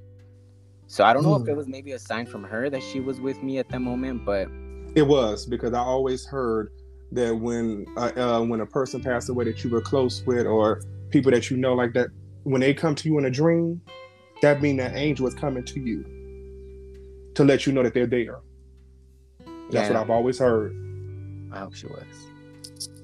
[0.86, 1.42] so i don't know mm.
[1.42, 1.56] if it hmm.
[1.56, 4.48] was maybe a sign from her that she was with me at that moment but
[4.94, 6.70] it was because i always heard
[7.14, 10.82] that when uh, uh, when a person passed away that you were close with or
[11.10, 12.08] people that you know like that
[12.42, 13.80] when they come to you in a dream,
[14.42, 16.04] that means that angel is coming to you
[17.34, 18.40] to let you know that they're there.
[19.70, 19.88] That's yeah.
[19.88, 20.74] what I've always heard.
[21.52, 22.04] I hope she was.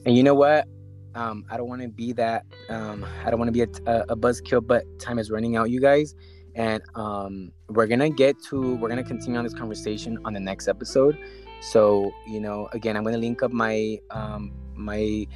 [0.04, 0.66] And you know what?
[1.14, 2.44] Um, I don't want to be that.
[2.68, 5.70] Um, I don't want to be a, a, a buzzkill, but time is running out,
[5.70, 6.14] you guys.
[6.54, 8.74] And um, we're gonna get to.
[8.76, 11.16] We're gonna continue on this conversation on the next episode.
[11.61, 15.26] So you know, again, I'm gonna link up my um, my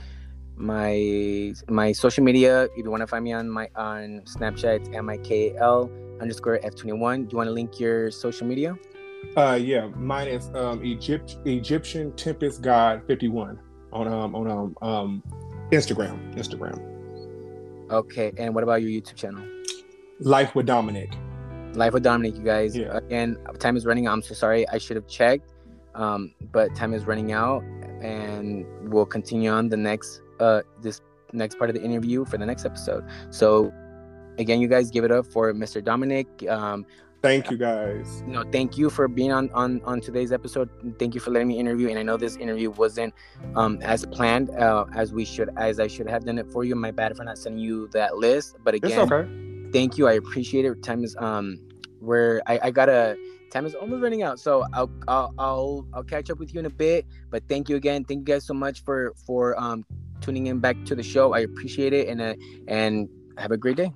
[0.57, 4.89] my my social media if you want to find me on my on snapchat it's
[4.95, 8.77] m-i-k-l underscore f21 do you want to link your social media
[9.37, 13.59] Uh, yeah, mine is um Egypt Egyptian Tempest God fifty one
[13.91, 15.23] on um on um um
[15.73, 16.77] Instagram Instagram.
[17.91, 19.43] Okay, and what about your YouTube channel?
[20.21, 21.17] Life with Dominic.
[21.73, 22.77] Life with Dominic, you guys.
[22.77, 22.99] Yeah.
[22.99, 24.07] Again, time is running.
[24.07, 24.69] I'm so sorry.
[24.69, 25.54] I should have checked,
[25.95, 27.63] um, but time is running out,
[28.03, 31.01] and we'll continue on the next uh this
[31.33, 33.05] next part of the interview for the next episode.
[33.31, 33.73] So,
[34.39, 35.83] again, you guys give it up for Mr.
[35.83, 36.27] Dominic.
[36.49, 36.87] Um,
[37.25, 38.23] Thank you guys.
[38.27, 40.69] you know, thank you for being on on on today's episode.
[40.99, 41.89] Thank you for letting me interview.
[41.89, 43.15] And I know this interview wasn't
[43.57, 46.75] um as planned uh, as we should as I should have done it for you.
[46.77, 48.57] My bad for not sending you that list.
[48.63, 49.27] But again, okay.
[49.73, 50.07] thank you.
[50.07, 50.83] I appreciate it.
[50.83, 51.59] Time is um
[52.01, 53.17] where I, I gotta
[53.55, 54.39] time is almost running out.
[54.41, 57.07] So I'll, I'll I'll I'll catch up with you in a bit.
[57.31, 58.05] But thank you again.
[58.05, 59.85] Thank you guys so much for for um
[60.21, 61.33] tuning in back to the show.
[61.33, 62.35] I appreciate it and uh,
[62.69, 63.93] and have a great day.